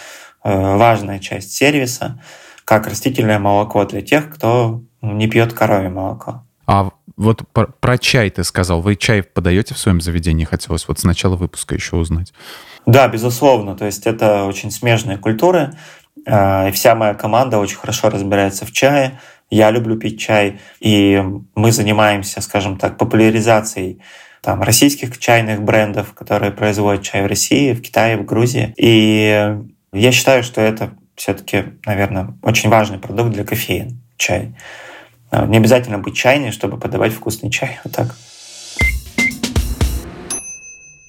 э, 0.45 0.77
важная 0.77 1.19
часть 1.19 1.53
сервиса. 1.53 2.21
как 2.65 2.87
растительное 2.87 3.41
молоко 3.41 3.85
для 3.85 4.01
тех, 4.01 4.31
кто 4.31 4.83
не 5.03 5.27
пьет 5.27 5.53
коровье 5.53 5.89
молоко. 5.89 6.45
А 6.67 6.91
вот 7.23 7.49
про, 7.53 7.67
про 7.67 7.99
чай 7.99 8.31
ты 8.31 8.45
сказал. 8.45 8.81
Вы 8.81 8.97
чай 8.97 9.23
подаете 9.23 9.75
в 9.75 9.79
своем 9.79 10.01
заведении? 10.01 10.45
Хотелось 10.45 10.87
вот 10.89 10.99
с 10.99 11.05
начала 11.05 11.37
выпуска 11.37 11.75
еще 11.75 11.97
узнать. 11.97 12.33
Да, 12.87 13.09
безусловно. 13.09 13.77
То 13.77 13.87
есть 13.87 14.07
это 14.07 14.45
очень 14.45 14.71
смежные 14.71 15.19
культуры. 15.19 15.73
А, 16.27 16.69
и 16.69 16.73
вся 16.73 16.95
моя 16.95 17.15
команда 17.15 17.59
очень 17.59 17.77
хорошо 17.77 18.11
разбирается 18.11 18.67
в 18.67 18.73
чае. 18.73 19.21
Я 19.51 19.71
люблю 19.71 19.97
пить 19.99 20.21
чай. 20.21 20.61
И 20.81 21.23
мы 21.55 21.73
занимаемся, 21.73 22.41
скажем 22.41 22.77
так, 22.77 22.99
популяризацией 22.99 24.03
там, 24.41 24.63
российских 24.63 25.19
чайных 25.19 25.63
брендов, 25.63 26.15
которые 26.15 26.53
производят 26.53 27.03
чай 27.03 27.23
в 27.23 27.27
России, 27.27 27.73
в 27.73 27.81
Китае, 27.81 28.17
в 28.17 28.25
Грузии. 28.25 28.75
И 28.77 29.57
я 29.93 30.13
считаю, 30.13 30.43
что 30.43 30.61
это 30.61 30.95
все-таки, 31.15 31.65
наверное, 31.87 32.35
очень 32.43 32.69
важный 32.69 32.99
продукт 32.99 33.31
для 33.31 33.45
кофеин, 33.45 34.01
чай. 34.17 34.55
А, 35.33 35.47
не 35.47 35.57
обязательно 35.57 35.99
быть 35.99 36.15
чайной, 36.15 36.53
чтобы 36.53 36.77
подавать 36.77 37.15
вкусный 37.15 37.51
чай. 37.51 37.81
Вот 37.85 37.95
так. 37.95 38.15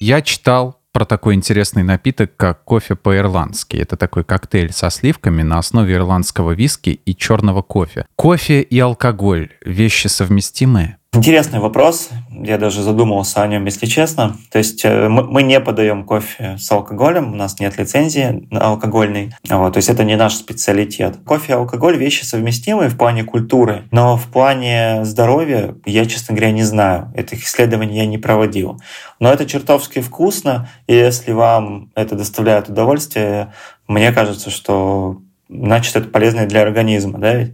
Я 0.00 0.22
читал 0.22 0.80
про 0.92 1.04
такой 1.04 1.34
интересный 1.34 1.82
напиток, 1.82 2.34
как 2.36 2.64
кофе 2.64 2.94
по-ирландски. 2.94 3.76
Это 3.76 3.96
такой 3.96 4.24
коктейль 4.24 4.72
со 4.72 4.88
сливками 4.88 5.42
на 5.42 5.58
основе 5.58 5.94
ирландского 5.94 6.52
виски 6.52 7.00
и 7.04 7.14
черного 7.14 7.60
кофе. 7.60 8.06
Кофе 8.16 8.62
и 8.62 8.78
алкоголь– 8.78 9.50
вещи 9.64 10.06
совместимые? 10.06 10.96
Интересный 11.12 11.58
вопрос. 11.58 12.08
Я 12.42 12.58
даже 12.58 12.82
задумывался 12.82 13.42
о 13.42 13.46
нем, 13.46 13.64
если 13.64 13.86
честно. 13.86 14.36
То 14.50 14.58
есть 14.58 14.84
э, 14.84 15.08
мы 15.08 15.42
не 15.42 15.60
подаем 15.60 16.04
кофе 16.04 16.56
с 16.58 16.70
алкоголем, 16.70 17.32
у 17.32 17.36
нас 17.36 17.60
нет 17.60 17.78
лицензии 17.78 18.48
алкогольной. 18.50 19.32
Вот, 19.48 19.74
то 19.74 19.78
есть 19.78 19.88
это 19.88 20.04
не 20.04 20.16
наш 20.16 20.34
специалитет. 20.34 21.18
Кофе 21.24 21.52
и 21.52 21.56
алкоголь— 21.56 21.96
вещи 21.98 22.24
совместимые 22.24 22.90
в 22.90 22.96
плане 22.96 23.24
культуры, 23.24 23.84
но 23.90 24.16
в 24.16 24.26
плане 24.26 25.04
здоровья 25.04 25.74
я, 25.84 26.06
честно 26.06 26.34
говоря, 26.34 26.52
не 26.52 26.62
знаю. 26.62 27.12
Этих 27.14 27.44
исследований 27.44 27.96
я 27.96 28.06
не 28.06 28.18
проводил. 28.18 28.80
Но 29.20 29.32
это 29.32 29.46
чертовски 29.46 30.00
вкусно, 30.00 30.68
и 30.86 30.94
если 30.94 31.32
вам 31.32 31.90
это 31.94 32.14
доставляет 32.16 32.68
удовольствие, 32.68 33.52
мне 33.86 34.12
кажется, 34.12 34.50
что 34.50 35.18
значит, 35.48 35.96
это 35.96 36.08
полезно 36.08 36.46
для 36.46 36.62
организма, 36.62 37.18
да? 37.18 37.46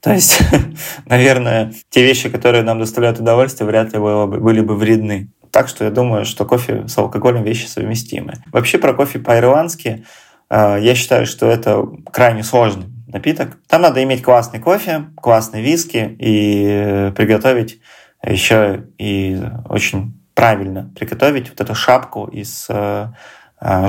То 0.00 0.12
есть, 0.12 0.40
наверное, 1.06 1.72
те 1.90 2.02
вещи, 2.02 2.28
которые 2.28 2.62
нам 2.62 2.78
доставляют 2.78 3.20
удовольствие, 3.20 3.66
вряд 3.66 3.92
ли 3.92 3.98
были 3.98 4.60
бы 4.60 4.76
вредны. 4.76 5.30
Так 5.50 5.68
что 5.68 5.84
я 5.84 5.90
думаю, 5.90 6.24
что 6.24 6.44
кофе 6.44 6.88
с 6.88 6.96
алкоголем 6.96 7.42
вещи 7.42 7.66
совместимы. 7.66 8.34
Вообще 8.52 8.78
про 8.78 8.94
кофе 8.94 9.18
по-ирландски 9.18 10.04
э, 10.48 10.78
я 10.80 10.94
считаю, 10.94 11.26
что 11.26 11.50
это 11.50 11.86
крайне 12.10 12.42
сложный 12.42 12.86
напиток. 13.06 13.58
Там 13.68 13.82
надо 13.82 14.02
иметь 14.02 14.22
классный 14.22 14.60
кофе, 14.60 15.06
классный 15.16 15.60
виски 15.60 16.16
и 16.18 17.12
приготовить 17.14 17.80
еще 18.24 18.84
и 18.98 19.42
очень 19.68 20.14
правильно 20.34 20.90
приготовить 20.96 21.50
вот 21.50 21.60
эту 21.60 21.74
шапку 21.74 22.26
из 22.26 22.66
э, 22.68 22.74
э, 22.74 23.10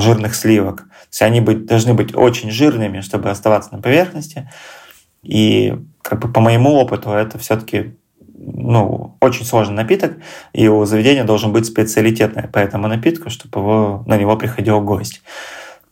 жирных 0.00 0.34
сливок 0.34 0.84
есть 1.14 1.22
они 1.22 1.40
быть, 1.40 1.66
должны 1.66 1.94
быть 1.94 2.12
очень 2.16 2.50
жирными, 2.50 3.00
чтобы 3.00 3.30
оставаться 3.30 3.72
на 3.72 3.80
поверхности. 3.80 4.50
И 5.22 5.76
как 6.02 6.18
бы 6.18 6.32
по 6.32 6.40
моему 6.40 6.74
опыту 6.74 7.10
это 7.10 7.38
все-таки 7.38 7.94
ну, 8.36 9.16
очень 9.20 9.46
сложный 9.46 9.76
напиток, 9.76 10.16
и 10.52 10.66
у 10.66 10.84
заведения 10.84 11.22
должен 11.22 11.52
быть 11.52 11.66
специалитетный 11.66 12.48
по 12.48 12.58
этому 12.58 12.88
напитку, 12.88 13.30
чтобы 13.30 13.60
его, 13.60 14.02
на 14.06 14.16
него 14.16 14.36
приходил 14.36 14.80
гость. 14.80 15.22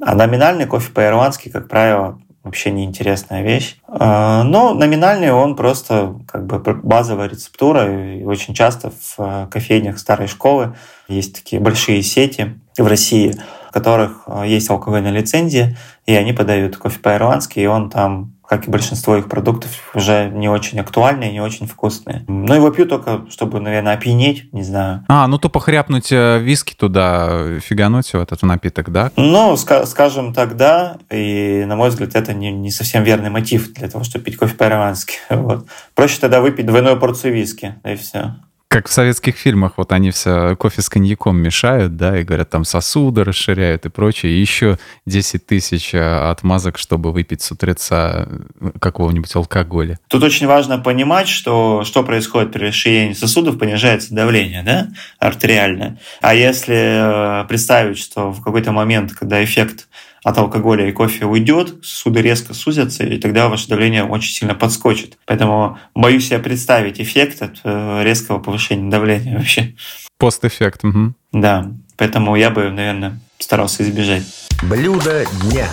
А 0.01 0.17
номинальный 0.17 0.67
кофе 0.67 0.91
по-ирландски, 0.91 1.51
как 1.51 1.69
правило, 1.69 2.19
вообще 2.43 2.73
неинтересная 2.73 3.45
вещь. 3.45 3.77
А, 3.87 4.43
но 4.43 4.75
номинальный 4.75 5.31
он 5.31 5.55
просто 5.55 6.17
как 6.27 6.47
бы 6.47 6.59
базовая 6.59 7.29
рецептура, 7.29 8.17
и 8.17 8.25
очень 8.25 8.55
часто 8.55 8.91
в 8.91 9.15
э, 9.19 9.47
кофейнях 9.49 10.01
старой 10.01 10.27
школы 10.27 10.75
есть 11.07 11.37
такие 11.37 11.63
большие 11.63 12.03
сети 12.03 12.61
в 12.77 12.89
России– 12.89 13.41
которых 13.73 14.23
э, 14.27 14.45
есть 14.47 14.71
алкогольная 14.71 15.11
лицензия, 15.11 15.77
и 16.07 16.15
они 16.15 16.33
подают 16.33 16.77
кофе 16.77 16.99
по-ирландски, 17.01 17.59
и 17.59 17.67
он 17.67 17.91
там 17.91 18.35
как 18.53 18.69
и 18.69 18.71
большинство 18.71 19.17
их 19.17 19.29
продуктов, 19.31 19.71
уже 19.95 20.29
не 20.29 20.47
очень 20.47 20.79
актуальные, 20.79 21.33
не 21.33 21.41
очень 21.41 21.67
вкусные. 21.67 22.23
Но 22.29 22.55
его 22.55 22.71
пью 22.71 22.85
только, 22.85 23.25
чтобы, 23.31 23.61
наверное, 23.61 23.95
опьянеть, 23.95 24.53
не 24.53 24.63
знаю. 24.63 25.07
А, 25.09 25.27
ну 25.27 25.39
то 25.39 25.49
похряпнуть 25.49 26.13
э, 26.13 26.39
виски 26.39 26.75
туда, 26.75 27.61
фигануть 27.61 28.13
в 28.13 28.17
этот 28.17 28.43
напиток, 28.43 28.93
да? 28.93 29.11
Ну, 29.17 29.55
ска- 29.55 29.87
скажем 29.87 30.35
так, 30.35 30.59
да. 30.59 30.99
И, 31.11 31.65
на 31.67 31.77
мой 31.77 31.89
взгляд, 31.89 32.15
это 32.15 32.35
не, 32.35 32.53
не 32.53 32.71
совсем 32.71 33.05
верный 33.05 33.31
мотив 33.31 33.73
для 33.73 33.89
того, 33.89 34.05
чтобы 34.05 34.27
пить 34.27 34.37
кофе 34.37 34.55
по-ирландски. 34.55 35.15
Вот. 35.31 35.67
Проще 35.95 36.21
тогда 36.21 36.43
выпить 36.43 36.67
двойную 36.67 37.01
порцию 37.01 37.33
виски, 37.33 37.77
и 37.85 37.97
все. 37.97 38.37
Как 38.73 38.89
в 38.89 38.93
советских 38.93 39.37
фильмах, 39.37 39.75
вот 39.77 39.93
они 39.93 40.11
все 40.13 40.57
кофе 40.57 40.81
с 40.81 40.89
коньяком 40.89 41.37
мешают, 41.37 41.99
да, 41.99 42.19
и 42.19 42.25
говорят, 42.25 42.49
там 42.49 42.65
сосуды 42.65 43.23
расширяют 43.23 43.85
и 43.85 43.91
прочее, 43.91 44.33
и 44.33 44.41
еще 44.41 44.79
10 45.05 45.47
тысяч 45.47 45.93
э, 45.93 46.31
отмазок, 46.31 46.79
чтобы 46.79 47.13
выпить 47.13 47.43
с 47.43 47.53
утреца 47.53 48.27
э, 48.61 48.71
какого-нибудь 48.81 49.37
алкоголя. 49.37 49.99
Тут 50.09 50.23
очень 50.23 50.47
важно 50.47 50.79
понимать, 50.79 51.29
что, 51.29 51.85
что 51.85 52.03
происходит 52.03 52.51
при 52.51 52.69
расширении 52.69 53.13
сосудов, 53.13 53.59
понижается 53.59 54.15
давление, 54.15 54.63
да, 54.63 54.89
артериальное. 55.19 55.99
А 56.23 56.35
если 56.35 57.43
э, 57.43 57.45
представить, 57.49 57.99
что 57.99 58.31
в 58.31 58.43
какой-то 58.43 58.73
момент, 58.73 59.13
когда 59.13 59.45
эффект 59.45 59.87
от 60.25 60.39
алкоголя 60.39 60.89
и 60.89 60.93
кофе 60.93 61.25
уйдет, 61.25 61.75
суды 61.83 62.23
резко 62.23 62.55
сузятся, 62.55 63.05
и 63.05 63.19
тогда 63.19 63.49
ваше 63.49 63.69
давление 63.69 64.05
очень 64.05 64.33
сильно 64.33 64.55
подскочит. 64.55 65.19
Поэтому 65.27 65.79
боюсь 65.95 66.29
себе 66.29 66.39
представить 66.39 67.01
эффект 67.01 67.43
от 67.43 67.61
э, 67.65 68.03
резкого 68.05 68.39
повышения 68.39 68.91
давления 68.91 69.37
вообще. 69.37 69.75
Постэффект. 70.19 70.85
Угу. 70.85 71.15
Да, 71.33 71.73
поэтому 71.97 72.37
я 72.37 72.51
бы, 72.51 72.71
наверное, 72.71 73.21
старался 73.39 73.83
избежать. 73.83 74.23
Блюдо 74.63 75.25
дня. 75.43 75.69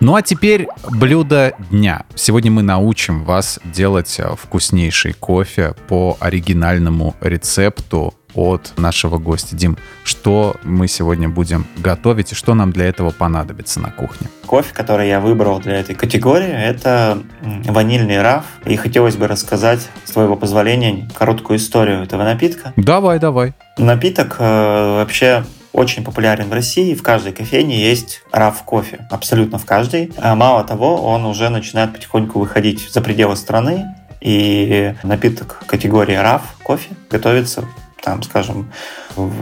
Ну 0.00 0.16
а 0.16 0.22
теперь 0.22 0.68
блюдо 0.90 1.54
дня. 1.70 2.04
Сегодня 2.14 2.50
мы 2.50 2.62
научим 2.62 3.24
вас 3.24 3.58
делать 3.64 4.16
э, 4.18 4.34
вкуснейший 4.36 5.14
кофе 5.14 5.74
по 5.88 6.18
оригинальному 6.20 7.14
рецепту 7.22 8.12
от 8.34 8.72
нашего 8.76 9.18
гостя. 9.18 9.56
Дим, 9.56 9.76
что 10.04 10.56
мы 10.62 10.88
сегодня 10.88 11.28
будем 11.28 11.66
готовить 11.76 12.32
и 12.32 12.34
что 12.34 12.54
нам 12.54 12.72
для 12.72 12.86
этого 12.86 13.10
понадобится 13.10 13.80
на 13.80 13.90
кухне? 13.90 14.28
Кофе, 14.46 14.72
который 14.72 15.08
я 15.08 15.20
выбрал 15.20 15.60
для 15.60 15.80
этой 15.80 15.94
категории, 15.94 16.50
это 16.50 17.22
ванильный 17.66 18.20
раф. 18.20 18.44
И 18.66 18.76
хотелось 18.76 19.16
бы 19.16 19.26
рассказать, 19.26 19.88
с 20.04 20.10
твоего 20.10 20.36
позволения, 20.36 21.08
короткую 21.14 21.58
историю 21.58 22.02
этого 22.02 22.24
напитка. 22.24 22.72
Давай, 22.76 23.18
давай. 23.18 23.54
Напиток 23.78 24.36
э, 24.38 24.96
вообще 24.98 25.44
очень 25.72 26.04
популярен 26.04 26.48
в 26.48 26.52
России. 26.52 26.94
В 26.94 27.02
каждой 27.02 27.32
кофейне 27.32 27.76
есть 27.76 28.22
раф 28.32 28.62
кофе. 28.62 29.06
Абсолютно 29.10 29.58
в 29.58 29.64
каждой. 29.64 30.12
А 30.18 30.34
мало 30.36 30.64
того, 30.64 31.02
он 31.02 31.24
уже 31.26 31.48
начинает 31.48 31.92
потихоньку 31.92 32.38
выходить 32.38 32.88
за 32.90 33.00
пределы 33.00 33.36
страны. 33.36 33.84
И 34.20 34.94
напиток 35.02 35.62
категории 35.66 36.14
раф 36.14 36.42
кофе 36.62 36.90
готовится 37.10 37.64
там, 38.04 38.22
скажем, 38.22 38.70
в 39.16 39.32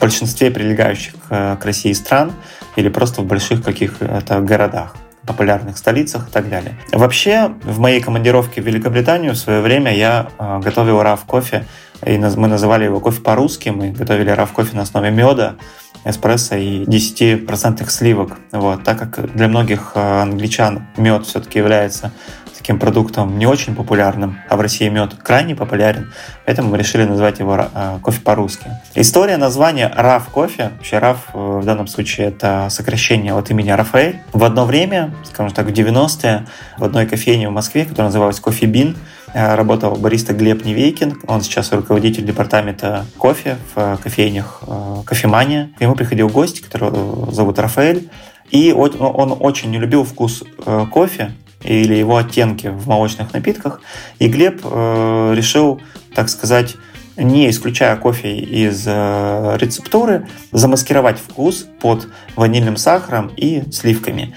большинстве 0.00 0.50
прилегающих 0.50 1.14
к 1.28 1.60
России 1.62 1.92
стран 1.92 2.32
или 2.76 2.88
просто 2.88 3.22
в 3.22 3.26
больших 3.26 3.64
каких-то 3.64 4.40
городах 4.40 4.94
популярных 5.26 5.78
столицах 5.78 6.28
и 6.28 6.30
так 6.32 6.48
далее. 6.48 6.76
Вообще, 6.92 7.52
в 7.62 7.78
моей 7.78 8.00
командировке 8.00 8.60
в 8.60 8.66
Великобританию 8.66 9.34
в 9.34 9.38
свое 9.38 9.60
время 9.60 9.94
я 9.94 10.28
э, 10.38 10.58
готовил 10.60 11.02
раф 11.02 11.24
кофе, 11.24 11.66
и 12.04 12.18
мы 12.18 12.48
называли 12.48 12.84
его 12.84 13.00
кофе 13.00 13.20
по-русски, 13.20 13.68
мы 13.68 13.92
готовили 13.92 14.30
раф 14.30 14.52
кофе 14.52 14.76
на 14.76 14.82
основе 14.82 15.10
меда, 15.10 15.56
эспрессо 16.04 16.56
и 16.56 16.84
10% 16.84 17.88
сливок. 17.88 18.38
Вот, 18.50 18.82
так 18.82 18.98
как 18.98 19.32
для 19.32 19.46
многих 19.46 19.92
э, 19.94 20.22
англичан 20.22 20.88
мед 20.96 21.26
все-таки 21.26 21.58
является 21.58 22.12
таким 22.62 22.78
продуктом 22.78 23.38
не 23.38 23.46
очень 23.46 23.74
популярным, 23.74 24.38
а 24.48 24.56
в 24.56 24.60
России 24.60 24.88
мед 24.88 25.14
крайне 25.20 25.56
популярен, 25.56 26.12
поэтому 26.46 26.70
мы 26.70 26.78
решили 26.78 27.02
назвать 27.02 27.40
его 27.40 27.56
э, 27.56 27.98
кофе 28.00 28.20
по-русски. 28.20 28.66
История 28.94 29.36
названия 29.36 29.90
РАФ 29.92 30.28
кофе, 30.28 30.70
вообще 30.76 30.98
РАФ 30.98 31.18
э, 31.34 31.58
в 31.60 31.64
данном 31.64 31.88
случае 31.88 32.28
это 32.28 32.68
сокращение 32.70 33.34
от 33.34 33.50
имени 33.50 33.70
Рафаэль. 33.70 34.20
В 34.32 34.44
одно 34.44 34.64
время, 34.64 35.12
скажем 35.24 35.52
так, 35.52 35.66
в 35.66 35.70
90-е, 35.70 36.46
в 36.78 36.84
одной 36.84 37.06
кофейне 37.06 37.48
в 37.48 37.52
Москве, 37.52 37.84
которая 37.84 38.06
называлась 38.06 38.38
Кофе 38.38 38.66
Бин, 38.66 38.96
э, 39.34 39.56
работал 39.56 39.96
бариста 39.96 40.32
Глеб 40.32 40.64
Невейкин. 40.64 41.22
Он 41.26 41.42
сейчас 41.42 41.72
руководитель 41.72 42.24
департамента 42.24 43.06
кофе 43.18 43.56
в 43.74 43.98
кофейнях 44.00 44.62
«Кофемания». 45.04 45.72
К 45.78 45.80
нему 45.80 45.96
приходил 45.96 46.28
гость, 46.28 46.60
которого 46.60 47.32
зовут 47.32 47.58
Рафаэль. 47.58 48.08
И 48.52 48.70
он 48.72 49.36
очень 49.40 49.70
не 49.70 49.78
любил 49.78 50.04
вкус 50.04 50.44
кофе, 50.92 51.32
или 51.64 51.94
его 51.94 52.16
оттенки 52.16 52.68
в 52.68 52.88
молочных 52.88 53.32
напитках. 53.32 53.80
И 54.18 54.28
Глеб 54.28 54.60
э, 54.64 55.34
решил, 55.34 55.80
так 56.14 56.28
сказать, 56.28 56.76
не 57.16 57.50
исключая 57.50 57.96
кофе 57.96 58.38
из 58.38 58.84
э, 58.86 59.56
рецептуры, 59.60 60.28
замаскировать 60.50 61.18
вкус 61.18 61.66
под 61.80 62.08
ванильным 62.36 62.76
сахаром 62.76 63.30
и 63.36 63.70
сливками. 63.70 64.34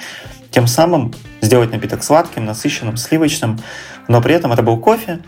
тем 0.51 0.67
самым 0.67 1.13
сделать 1.41 1.71
напиток 1.71 2.03
сладким, 2.03 2.45
насыщенным, 2.45 2.97
сливочным, 2.97 3.59
но 4.07 4.21
при 4.21 4.33
этом 4.33 4.51
это 4.51 4.63
был 4.63 4.77
кофе 4.77 5.19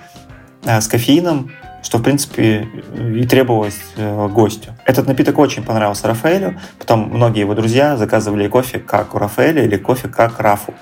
э, 0.64 0.82
с 0.82 0.88
кофеином, 0.88 1.52
что, 1.84 2.00
в 2.00 2.04
принципе, 2.04 2.68
и 3.16 3.26
требовалось 3.26 3.80
э, 3.96 4.28
гостю. 4.28 4.76
Этот 4.86 5.08
напиток 5.08 5.38
очень 5.38 5.64
понравился 5.64 6.08
Рафаэлю, 6.08 6.60
потом 6.80 7.10
многие 7.14 7.42
его 7.42 7.56
друзья 7.56 7.98
заказывали 7.98 8.48
кофе 8.48 8.80
как 8.80 9.16
у 9.16 9.20
Рафаэля 9.20 9.64
или 9.64 9.78
кофе 9.78 10.10
как 10.10 10.40
Рафу. 10.40 10.74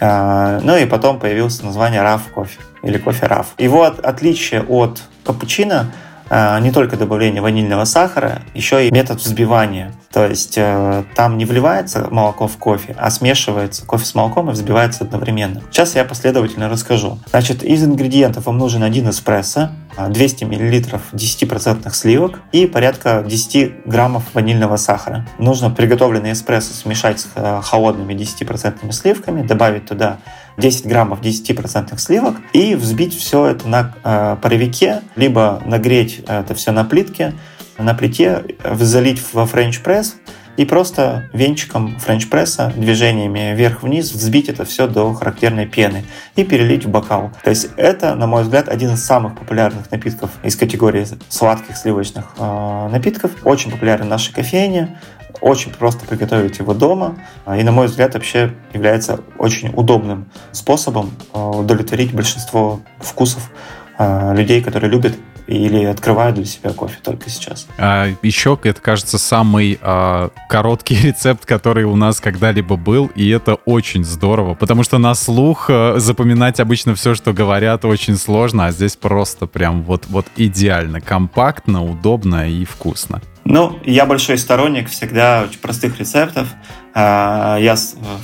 Э, 0.00 0.60
ну 0.62 0.76
и 0.76 0.86
потом 0.86 1.18
появилось 1.18 1.62
название 1.62 2.02
Раф 2.02 2.28
кофе 2.28 2.58
или 2.82 2.98
кофе 2.98 3.26
Раф. 3.26 3.48
Его 3.58 3.84
от, 3.84 4.00
отличие 4.00 4.62
от 4.62 5.02
капучино 5.24 5.92
а, 6.32 6.60
не 6.60 6.70
только 6.70 6.96
добавление 6.96 7.42
ванильного 7.42 7.84
сахара, 7.84 8.42
еще 8.54 8.86
и 8.86 8.92
метод 8.92 9.18
взбивания. 9.18 9.92
То 10.12 10.28
есть 10.28 10.54
э, 10.56 11.02
там 11.16 11.36
не 11.36 11.44
вливается 11.44 12.06
молоко 12.08 12.46
в 12.46 12.56
кофе, 12.56 12.94
а 12.96 13.10
смешивается 13.10 13.84
кофе 13.84 14.04
с 14.06 14.14
молоком 14.14 14.48
и 14.48 14.52
взбивается 14.52 15.02
одновременно. 15.02 15.60
Сейчас 15.72 15.96
я 15.96 16.04
последовательно 16.04 16.68
расскажу. 16.68 17.18
Значит, 17.30 17.64
из 17.64 17.84
ингредиентов 17.84 18.46
вам 18.46 18.58
нужен 18.58 18.84
один 18.84 19.10
эспрессо, 19.10 19.70
200 19.96 20.44
мл 20.44 20.54
10% 21.12 21.92
сливок 21.92 22.40
и 22.52 22.66
порядка 22.66 23.24
10 23.26 23.86
граммов 23.86 24.24
ванильного 24.34 24.76
сахара. 24.76 25.26
Нужно 25.38 25.70
приготовленный 25.70 26.32
эспрессо 26.32 26.72
смешать 26.74 27.20
с 27.20 27.28
э, 27.34 27.60
холодными 27.62 28.14
10% 28.14 28.90
сливками, 28.92 29.46
добавить 29.46 29.86
туда 29.86 30.18
10 30.56 30.86
граммов 30.86 31.20
10% 31.20 31.98
сливок 31.98 32.36
и 32.52 32.74
взбить 32.74 33.16
все 33.16 33.46
это 33.46 33.68
на 33.68 33.94
э, 34.02 34.36
паровике, 34.40 35.02
либо 35.16 35.62
нагреть 35.64 36.22
это 36.26 36.54
все 36.54 36.72
на 36.72 36.84
плитке, 36.84 37.34
на 37.78 37.94
плите, 37.94 38.44
залить 38.78 39.22
во 39.32 39.46
френч-пресс 39.46 40.16
и 40.60 40.66
просто 40.66 41.30
венчиком 41.32 41.98
френч-пресса 41.98 42.70
движениями 42.76 43.54
вверх-вниз 43.56 44.12
взбить 44.12 44.50
это 44.50 44.66
все 44.66 44.86
до 44.86 45.14
характерной 45.14 45.64
пены 45.64 46.04
и 46.36 46.44
перелить 46.44 46.84
в 46.84 46.90
бокал. 46.90 47.30
То 47.42 47.48
есть 47.48 47.70
это, 47.78 48.14
на 48.14 48.26
мой 48.26 48.42
взгляд, 48.42 48.68
один 48.68 48.92
из 48.92 49.02
самых 49.02 49.38
популярных 49.38 49.90
напитков 49.90 50.28
из 50.42 50.56
категории 50.56 51.06
сладких 51.30 51.78
сливочных 51.78 52.26
э, 52.36 52.88
напитков. 52.92 53.30
Очень 53.42 53.70
популярен 53.70 54.04
в 54.04 54.08
нашей 54.08 54.34
кофейне. 54.34 54.98
Очень 55.40 55.72
просто 55.72 56.04
приготовить 56.04 56.58
его 56.58 56.74
дома. 56.74 57.16
И, 57.46 57.62
на 57.62 57.72
мой 57.72 57.86
взгляд, 57.86 58.12
вообще 58.12 58.52
является 58.74 59.20
очень 59.38 59.72
удобным 59.74 60.30
способом 60.52 61.12
э, 61.32 61.40
удовлетворить 61.40 62.12
большинство 62.12 62.80
вкусов 62.98 63.50
э, 63.98 64.34
людей, 64.36 64.60
которые 64.60 64.90
любят 64.90 65.14
или 65.50 65.84
открывают 65.84 66.36
для 66.36 66.44
себя 66.44 66.70
кофе 66.70 66.98
только 67.02 67.28
сейчас. 67.28 67.66
А 67.76 68.08
еще, 68.22 68.58
это 68.62 68.80
кажется, 68.80 69.18
самый 69.18 69.78
а, 69.82 70.30
короткий 70.48 70.94
рецепт, 71.02 71.44
который 71.44 71.84
у 71.84 71.96
нас 71.96 72.20
когда-либо 72.20 72.76
был, 72.76 73.10
и 73.14 73.28
это 73.28 73.54
очень 73.66 74.04
здорово, 74.04 74.54
потому 74.54 74.84
что 74.84 74.98
на 74.98 75.14
слух 75.14 75.66
а, 75.68 75.96
запоминать 75.98 76.60
обычно 76.60 76.94
все, 76.94 77.14
что 77.14 77.32
говорят, 77.32 77.84
очень 77.84 78.16
сложно, 78.16 78.66
а 78.66 78.72
здесь 78.72 78.96
просто 78.96 79.46
прям 79.46 79.82
вот, 79.82 80.06
вот 80.08 80.26
идеально, 80.36 81.00
компактно, 81.00 81.84
удобно 81.84 82.48
и 82.48 82.64
вкусно. 82.64 83.20
Ну, 83.44 83.78
я 83.84 84.06
большой 84.06 84.38
сторонник 84.38 84.88
всегда 84.88 85.44
очень 85.48 85.58
простых 85.58 85.98
рецептов. 85.98 86.48
А, 86.94 87.56
я 87.58 87.76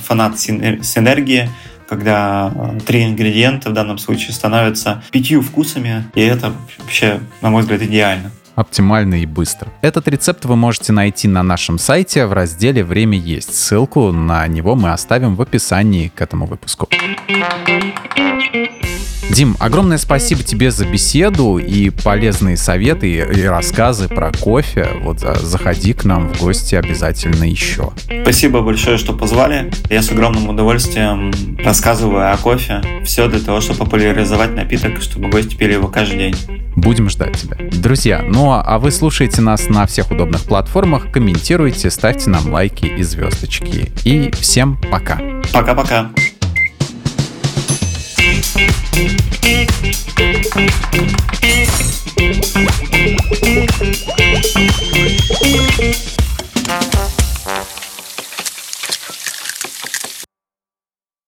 фанат 0.03 0.39
синергии 0.39 1.49
когда 1.87 2.51
э, 2.53 2.79
три 2.85 3.05
ингредиента 3.05 3.69
в 3.69 3.73
данном 3.73 3.97
случае 3.97 4.33
становятся 4.33 5.03
пятью 5.11 5.41
вкусами, 5.41 6.05
и 6.15 6.21
это 6.21 6.53
вообще, 6.77 7.19
на 7.41 7.49
мой 7.49 7.61
взгляд, 7.61 7.81
идеально 7.81 8.31
оптимально 8.57 9.21
и 9.21 9.27
быстро. 9.27 9.71
Этот 9.81 10.07
рецепт 10.07 10.43
вы 10.45 10.55
можете 10.55 10.91
найти 10.91 11.27
на 11.27 11.43
нашем 11.43 11.77
сайте 11.77 12.25
в 12.25 12.33
разделе 12.33 12.83
«Время 12.83 13.15
есть». 13.15 13.53
Ссылку 13.53 14.11
на 14.11 14.47
него 14.47 14.75
мы 14.75 14.91
оставим 14.91 15.35
в 15.35 15.41
описании 15.43 16.07
к 16.07 16.19
этому 16.21 16.47
выпуску. 16.47 16.89
Дим, 19.29 19.55
огромное 19.59 19.97
спасибо 19.97 20.41
тебе 20.41 20.71
за 20.71 20.85
беседу 20.85 21.57
и 21.57 21.89
полезные 21.89 22.55
советы 22.55 23.11
и 23.11 23.43
рассказы 23.43 24.07
про 24.07 24.31
кофе. 24.31 24.87
Вот 25.01 25.23
а, 25.23 25.35
заходи 25.35 25.93
к 25.93 26.05
нам 26.05 26.29
в 26.29 26.39
гости 26.39 26.75
обязательно 26.75 27.43
еще. 27.43 27.91
Спасибо 28.23 28.61
большое, 28.61 28.97
что 28.97 29.13
позвали. 29.13 29.69
Я 29.89 30.01
с 30.01 30.09
огромным 30.11 30.49
удовольствием 30.49 31.33
рассказываю 31.63 32.33
о 32.33 32.37
кофе. 32.37 32.81
Все 33.03 33.27
для 33.27 33.39
того, 33.39 33.59
чтобы 33.59 33.79
популяризовать 33.79 34.55
напиток, 34.55 35.01
чтобы 35.01 35.29
гости 35.29 35.55
пили 35.55 35.73
его 35.73 35.87
каждый 35.89 36.17
день. 36.17 36.35
Будем 36.75 37.09
ждать 37.09 37.37
тебя. 37.37 37.57
Друзья, 37.71 38.23
ну 38.25 38.51
а 38.53 38.79
вы 38.79 38.91
слушаете 38.91 39.41
нас 39.41 39.67
на 39.67 39.85
всех 39.87 40.11
удобных 40.11 40.43
платформах, 40.43 41.11
комментируйте, 41.11 41.89
ставьте 41.89 42.29
нам 42.29 42.53
лайки 42.53 42.85
и 42.85 43.03
звездочки. 43.03 43.91
И 44.05 44.31
всем 44.39 44.79
пока. 44.89 45.19
Пока-пока. 45.51 46.11
Thank 48.97 49.71
you. 56.11 56.16